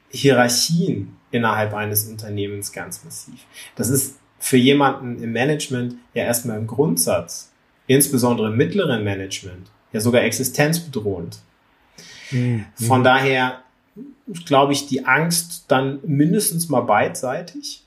Hierarchien 0.09 1.17
innerhalb 1.31 1.73
eines 1.73 2.07
Unternehmens 2.07 2.71
ganz 2.71 3.03
massiv. 3.03 3.41
Das 3.75 3.89
ist 3.89 4.19
für 4.39 4.57
jemanden 4.57 5.21
im 5.21 5.33
Management 5.33 5.95
ja 6.13 6.23
erstmal 6.23 6.57
im 6.57 6.67
Grundsatz, 6.67 7.51
insbesondere 7.87 8.47
im 8.47 8.57
mittleren 8.57 9.03
Management, 9.03 9.69
ja 9.91 9.99
sogar 9.99 10.23
existenzbedrohend. 10.23 11.39
Mhm. 12.31 12.65
Von 12.75 13.03
daher 13.03 13.63
glaube 14.45 14.73
ich, 14.73 14.87
die 14.87 15.05
Angst 15.05 15.65
dann 15.67 15.99
mindestens 16.05 16.69
mal 16.69 16.81
beidseitig. 16.81 17.83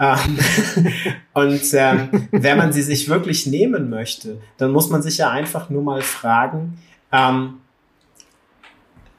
Ähm, 0.00 0.38
und 1.34 1.62
ähm, 1.72 2.28
wenn 2.30 2.56
man 2.56 2.72
sie 2.72 2.82
sich 2.82 3.08
wirklich 3.08 3.46
nehmen 3.46 3.90
möchte, 3.90 4.40
dann 4.56 4.70
muss 4.70 4.90
man 4.90 5.02
sich 5.02 5.18
ja 5.18 5.30
einfach 5.30 5.70
nur 5.70 5.82
mal 5.82 6.02
fragen, 6.02 6.78
ähm, 7.10 7.54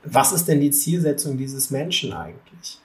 was 0.03 0.31
ist 0.31 0.47
denn 0.47 0.61
die 0.61 0.71
Zielsetzung 0.71 1.37
dieses 1.37 1.71
Menschen 1.71 2.13
eigentlich? 2.13 2.79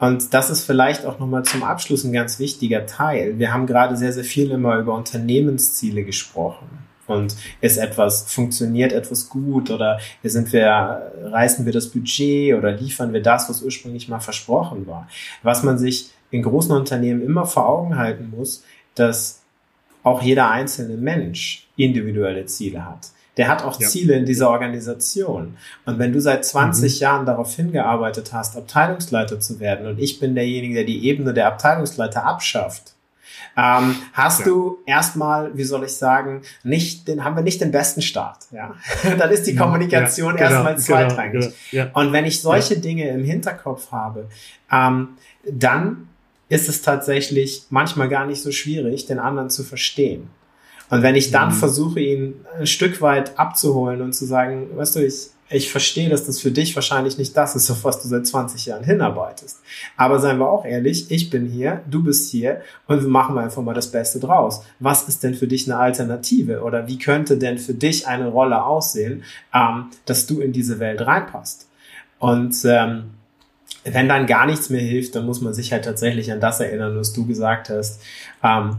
Und 0.00 0.34
das 0.34 0.50
ist 0.50 0.64
vielleicht 0.64 1.04
auch 1.04 1.18
nochmal 1.18 1.44
zum 1.44 1.62
Abschluss 1.62 2.04
ein 2.04 2.12
ganz 2.12 2.38
wichtiger 2.38 2.86
Teil. 2.86 3.38
Wir 3.38 3.52
haben 3.52 3.66
gerade 3.66 3.96
sehr, 3.96 4.12
sehr 4.12 4.24
viel 4.24 4.50
immer 4.50 4.78
über 4.78 4.94
Unternehmensziele 4.94 6.04
gesprochen 6.04 6.89
und 7.10 7.36
ist 7.60 7.76
etwas, 7.76 8.32
funktioniert 8.32 8.92
etwas 8.92 9.28
gut 9.28 9.70
oder 9.70 9.98
sind 10.22 10.52
wir, 10.52 11.12
reißen 11.24 11.66
wir 11.66 11.72
das 11.72 11.88
Budget 11.88 12.54
oder 12.54 12.72
liefern 12.72 13.12
wir 13.12 13.22
das, 13.22 13.48
was 13.48 13.62
ursprünglich 13.62 14.08
mal 14.08 14.20
versprochen 14.20 14.86
war. 14.86 15.08
Was 15.42 15.62
man 15.62 15.78
sich 15.78 16.10
in 16.30 16.42
großen 16.42 16.72
Unternehmen 16.72 17.22
immer 17.22 17.46
vor 17.46 17.68
Augen 17.68 17.96
halten 17.96 18.32
muss, 18.36 18.64
dass 18.94 19.42
auch 20.02 20.22
jeder 20.22 20.50
einzelne 20.50 20.96
Mensch 20.96 21.68
individuelle 21.76 22.46
Ziele 22.46 22.84
hat. 22.84 23.08
Der 23.36 23.48
hat 23.48 23.64
auch 23.64 23.80
ja. 23.80 23.88
Ziele 23.88 24.14
in 24.14 24.26
dieser 24.26 24.50
Organisation. 24.50 25.56
Und 25.86 25.98
wenn 25.98 26.12
du 26.12 26.20
seit 26.20 26.44
20 26.44 26.94
mhm. 26.94 27.00
Jahren 27.00 27.26
darauf 27.26 27.54
hingearbeitet 27.54 28.32
hast, 28.32 28.56
Abteilungsleiter 28.56 29.40
zu 29.40 29.60
werden 29.60 29.86
und 29.86 29.98
ich 29.98 30.20
bin 30.20 30.34
derjenige, 30.34 30.74
der 30.74 30.84
die 30.84 31.06
Ebene 31.06 31.32
der 31.32 31.46
Abteilungsleiter 31.46 32.24
abschafft, 32.24 32.94
ähm, 33.56 33.96
hast 34.12 34.40
ja. 34.40 34.46
du 34.46 34.78
erstmal, 34.86 35.56
wie 35.56 35.64
soll 35.64 35.84
ich 35.84 35.92
sagen, 35.92 36.42
nicht 36.62 37.08
den, 37.08 37.24
haben 37.24 37.36
wir 37.36 37.42
nicht 37.42 37.60
den 37.60 37.70
besten 37.70 38.02
Start. 38.02 38.38
Ja, 38.52 38.74
dann 39.18 39.30
ist 39.30 39.46
die 39.46 39.56
Kommunikation 39.56 40.36
ja, 40.36 40.48
genau, 40.48 40.64
erstmal 40.64 40.74
genau, 40.74 40.86
zweitrangig. 40.86 41.54
Genau, 41.70 42.00
Und 42.00 42.12
wenn 42.12 42.24
ich 42.24 42.40
solche 42.40 42.78
Dinge 42.78 43.08
im 43.08 43.24
Hinterkopf 43.24 43.92
habe, 43.92 44.28
ähm, 44.70 45.08
dann 45.44 46.08
ist 46.48 46.68
es 46.68 46.82
tatsächlich 46.82 47.64
manchmal 47.70 48.08
gar 48.08 48.26
nicht 48.26 48.42
so 48.42 48.50
schwierig, 48.50 49.06
den 49.06 49.18
anderen 49.18 49.50
zu 49.50 49.62
verstehen. 49.62 50.28
Und 50.90 51.02
wenn 51.02 51.14
ich 51.14 51.30
dann 51.30 51.48
mhm. 51.48 51.54
versuche, 51.54 52.00
ihn 52.00 52.34
ein 52.58 52.66
Stück 52.66 53.00
weit 53.00 53.38
abzuholen 53.38 54.02
und 54.02 54.12
zu 54.12 54.26
sagen, 54.26 54.76
weißt 54.76 54.96
du, 54.96 55.06
ich 55.06 55.30
ich 55.52 55.70
verstehe, 55.70 56.08
dass 56.08 56.26
das 56.26 56.40
für 56.40 56.52
dich 56.52 56.76
wahrscheinlich 56.76 57.18
nicht 57.18 57.36
das 57.36 57.56
ist, 57.56 57.70
auf 57.70 57.82
was 57.82 58.00
du 58.00 58.08
seit 58.08 58.24
20 58.24 58.66
Jahren 58.66 58.84
hinarbeitest. 58.84 59.60
Aber 59.96 60.20
seien 60.20 60.38
wir 60.38 60.48
auch 60.48 60.64
ehrlich, 60.64 61.10
ich 61.10 61.28
bin 61.28 61.46
hier, 61.46 61.82
du 61.90 62.04
bist 62.04 62.30
hier 62.30 62.62
und 62.86 63.02
wir 63.02 63.08
machen 63.08 63.36
einfach 63.36 63.60
mal 63.60 63.74
das 63.74 63.90
Beste 63.90 64.20
draus. 64.20 64.62
Was 64.78 65.08
ist 65.08 65.24
denn 65.24 65.34
für 65.34 65.48
dich 65.48 65.70
eine 65.70 65.80
Alternative 65.80 66.62
oder 66.62 66.86
wie 66.86 66.98
könnte 66.98 67.36
denn 67.36 67.58
für 67.58 67.74
dich 67.74 68.06
eine 68.06 68.28
Rolle 68.28 68.64
aussehen, 68.64 69.24
ähm, 69.52 69.86
dass 70.06 70.26
du 70.26 70.40
in 70.40 70.52
diese 70.52 70.78
Welt 70.78 71.00
reinpasst? 71.00 71.68
Und 72.20 72.54
ähm, 72.64 73.10
wenn 73.82 74.08
dann 74.08 74.26
gar 74.26 74.46
nichts 74.46 74.70
mehr 74.70 74.80
hilft, 74.80 75.16
dann 75.16 75.26
muss 75.26 75.40
man 75.40 75.52
sich 75.52 75.72
halt 75.72 75.84
tatsächlich 75.84 76.30
an 76.30 76.38
das 76.38 76.60
erinnern, 76.60 76.96
was 76.96 77.12
du 77.12 77.26
gesagt 77.26 77.70
hast. 77.70 78.00
Ähm, 78.44 78.76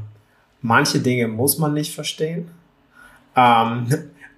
manche 0.62 0.99
Dinge 0.99 1.27
muss 1.27 1.57
man 1.57 1.73
nicht 1.73 1.93
verstehen. 1.93 2.49
Ähm, 3.36 3.88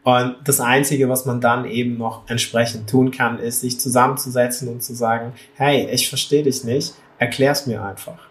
und 0.04 0.36
das 0.44 0.60
Einzige, 0.60 1.08
was 1.08 1.26
man 1.26 1.40
dann 1.40 1.66
eben 1.66 1.98
noch 1.98 2.30
entsprechend 2.30 2.90
tun 2.90 3.12
kann, 3.12 3.40
ist, 3.40 3.62
sich 3.62 3.80
zusammenzusetzen 3.80 4.68
und 4.68 4.84
zu 4.84 4.94
sagen, 4.94 5.32
hey, 5.56 5.88
ich 5.92 6.10
verstehe 6.10 6.44
dich 6.44 6.64
nicht, 6.66 6.94
erklär's 7.20 7.68
mir 7.68 7.84
einfach. 7.84 8.28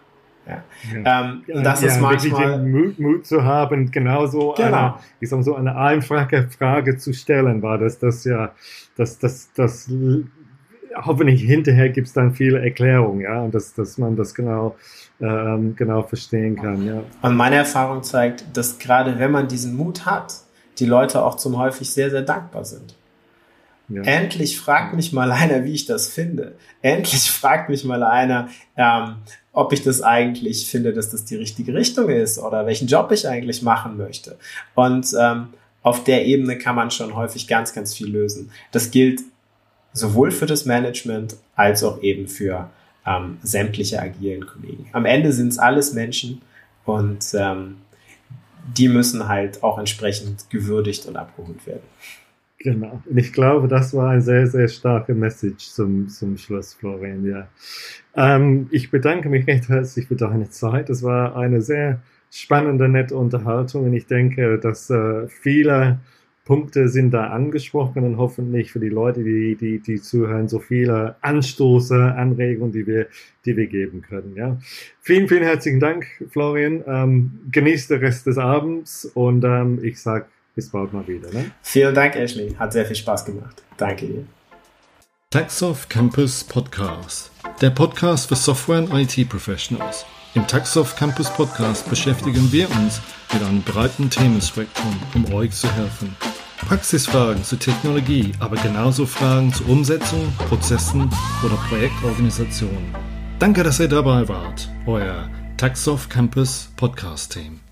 Ja. 0.47 0.63
ja. 0.93 1.21
Ähm, 1.21 1.43
und 1.51 1.63
das 1.63 1.81
ja, 1.81 1.87
ist 1.87 2.01
manchmal 2.01 2.59
den 2.59 2.71
Mut, 2.71 2.99
Mut, 2.99 3.25
zu 3.25 3.43
haben, 3.43 3.89
genauso 3.91 4.53
genau. 4.55 4.77
eine, 4.77 4.93
ich 5.19 5.29
sag 5.29 5.43
so 5.43 5.55
eine 5.55 5.75
einfache 5.75 6.47
Frage 6.49 6.97
zu 6.97 7.13
stellen, 7.13 7.61
war 7.61 7.77
das, 7.77 7.97
das 7.97 8.23
ja, 8.25 8.51
das, 8.95 9.17
das, 9.17 9.51
das, 9.55 9.89
hoffentlich 10.95 11.41
hinterher 11.41 11.89
gibt 11.89 12.07
es 12.07 12.13
dann 12.13 12.33
viele 12.33 12.59
Erklärungen, 12.61 13.21
ja, 13.21 13.41
und 13.41 13.55
dass, 13.55 13.73
dass 13.73 13.97
man 13.97 14.15
das 14.15 14.35
genau, 14.35 14.75
ähm, 15.21 15.75
genau 15.75 16.03
verstehen 16.03 16.55
kann, 16.55 16.85
ja. 16.85 17.01
Und 17.21 17.35
meine 17.35 17.55
Erfahrung 17.55 18.03
zeigt, 18.03 18.45
dass 18.55 18.77
gerade 18.77 19.17
wenn 19.17 19.31
man 19.31 19.47
diesen 19.47 19.75
Mut 19.75 20.05
hat, 20.05 20.42
die 20.79 20.85
Leute 20.85 21.23
auch 21.23 21.35
zum 21.35 21.57
häufig 21.57 21.89
sehr, 21.89 22.09
sehr 22.09 22.21
dankbar 22.21 22.65
sind. 22.65 22.95
Ja. 23.89 24.01
Endlich 24.03 24.59
fragt 24.59 24.95
mich 24.95 25.11
mal 25.11 25.31
einer, 25.31 25.65
wie 25.65 25.73
ich 25.73 25.85
das 25.85 26.07
finde. 26.07 26.55
Endlich 26.81 27.29
fragt 27.31 27.69
mich 27.69 27.83
mal 27.83 28.03
einer, 28.03 28.47
ähm, 28.77 29.15
ob 29.51 29.73
ich 29.73 29.83
das 29.83 30.01
eigentlich 30.01 30.67
finde, 30.67 30.93
dass 30.93 31.11
das 31.11 31.25
die 31.25 31.35
richtige 31.35 31.73
Richtung 31.73 32.09
ist 32.09 32.39
oder 32.39 32.65
welchen 32.65 32.87
Job 32.87 33.11
ich 33.11 33.27
eigentlich 33.27 33.61
machen 33.61 33.97
möchte. 33.97 34.37
Und 34.73 35.13
ähm, 35.19 35.49
auf 35.83 36.03
der 36.03 36.25
Ebene 36.25 36.57
kann 36.57 36.75
man 36.75 36.91
schon 36.91 37.15
häufig 37.15 37.47
ganz, 37.47 37.73
ganz 37.73 37.93
viel 37.93 38.07
lösen. 38.07 38.51
Das 38.71 38.89
gilt 38.89 39.21
sowohl 39.91 40.31
für 40.31 40.45
das 40.45 40.65
Management 40.65 41.35
als 41.55 41.83
auch 41.83 42.01
eben 42.01 42.27
für 42.27 42.69
ähm, 43.05 43.37
sämtliche 43.43 44.01
agilen 44.01 44.47
Kollegen. 44.47 44.87
Am 44.93 45.05
Ende 45.05 45.33
sind 45.33 45.49
es 45.49 45.59
alles 45.59 45.93
Menschen 45.93 46.41
Und 46.85 47.25
ähm, 47.33 47.77
die 48.77 48.87
müssen 48.87 49.27
halt 49.27 49.63
auch 49.63 49.77
entsprechend 49.77 50.49
gewürdigt 50.49 51.05
und 51.05 51.15
abgeholt 51.15 51.65
werden. 51.67 51.83
Genau. 52.59 53.01
Und 53.05 53.17
ich 53.17 53.33
glaube, 53.33 53.67
das 53.67 53.93
war 53.93 54.11
ein 54.11 54.21
sehr, 54.21 54.47
sehr 54.47 54.69
starke 54.69 55.13
Message 55.13 55.67
zum, 55.67 56.07
zum 56.07 56.37
Schluss, 56.37 56.73
Florian. 56.73 57.25
Ja. 57.25 57.47
Ähm, 58.15 58.67
ich 58.71 58.89
bedanke 58.89 59.27
mich 59.27 59.45
recht 59.47 59.67
herzlich 59.67 60.07
für 60.07 60.15
deine 60.15 60.49
Zeit. 60.49 60.89
Es 60.89 61.03
war 61.03 61.35
eine 61.35 61.61
sehr 61.61 61.99
spannende, 62.31 62.87
nette 62.87 63.17
Unterhaltung 63.17 63.85
und 63.85 63.93
ich 63.93 64.07
denke, 64.07 64.57
dass 64.59 64.89
äh, 64.89 65.27
viele 65.27 65.99
Punkte 66.45 66.89
sind 66.89 67.11
da 67.11 67.27
angesprochen 67.27 68.03
und 68.03 68.17
hoffentlich 68.17 68.71
für 68.71 68.79
die 68.79 68.89
Leute, 68.89 69.23
die, 69.23 69.55
die, 69.55 69.79
die 69.79 70.01
zuhören, 70.01 70.49
so 70.49 70.59
viele 70.59 71.15
Anstoße, 71.21 71.95
Anregungen, 71.95 72.73
die 72.73 72.85
wir, 72.85 73.07
die 73.45 73.55
wir 73.55 73.67
geben 73.67 74.01
können. 74.01 74.35
Ja. 74.35 74.57
Vielen, 75.01 75.27
vielen 75.29 75.43
herzlichen 75.43 75.79
Dank, 75.79 76.05
Florian. 76.29 76.83
Ähm, 76.85 77.39
genießt 77.51 77.91
den 77.91 77.99
Rest 77.99 78.27
des 78.27 78.37
Abends 78.37 79.05
und 79.05 79.45
ähm, 79.45 79.79
ich 79.83 80.01
sage 80.01 80.25
bis 80.55 80.69
bald 80.69 80.91
mal 80.91 81.07
wieder. 81.07 81.31
Ne? 81.31 81.51
Vielen 81.61 81.95
Dank, 81.95 82.15
Ashley. 82.15 82.53
Hat 82.59 82.73
sehr 82.73 82.85
viel 82.85 82.95
Spaß 82.95 83.25
gemacht. 83.25 83.63
Danke 83.77 84.05
dir. 84.05 84.25
Taxoff 85.29 85.87
Campus 85.89 86.43
Podcast. 86.43 87.31
Der 87.61 87.71
Podcast 87.71 88.27
für 88.27 88.35
Software 88.35 88.83
und 88.83 88.93
IT 88.93 89.29
Professionals. 89.29 90.05
Im 90.35 90.45
Taxoff 90.47 90.95
Campus 90.95 91.29
Podcast 91.29 91.89
beschäftigen 91.89 92.51
wir 92.51 92.69
uns 92.71 93.01
mit 93.31 93.41
einem 93.43 93.61
breiten 93.61 94.09
Themenspektrum, 94.09 94.99
um 95.13 95.33
euch 95.33 95.51
zu 95.51 95.71
helfen. 95.71 96.15
Praxisfragen 96.67 97.43
zur 97.43 97.59
Technologie, 97.59 98.31
aber 98.39 98.55
genauso 98.57 99.05
Fragen 99.05 99.53
zur 99.53 99.69
Umsetzung, 99.69 100.31
Prozessen 100.49 101.09
oder 101.43 101.55
Projektorganisation. 101.69 102.93
Danke, 103.39 103.63
dass 103.63 103.79
ihr 103.79 103.87
dabei 103.87 104.27
wart. 104.27 104.69
Euer 104.85 105.29
Taxoff 105.57 106.09
Campus 106.09 106.69
Podcast 106.75 107.33
Team. 107.33 107.62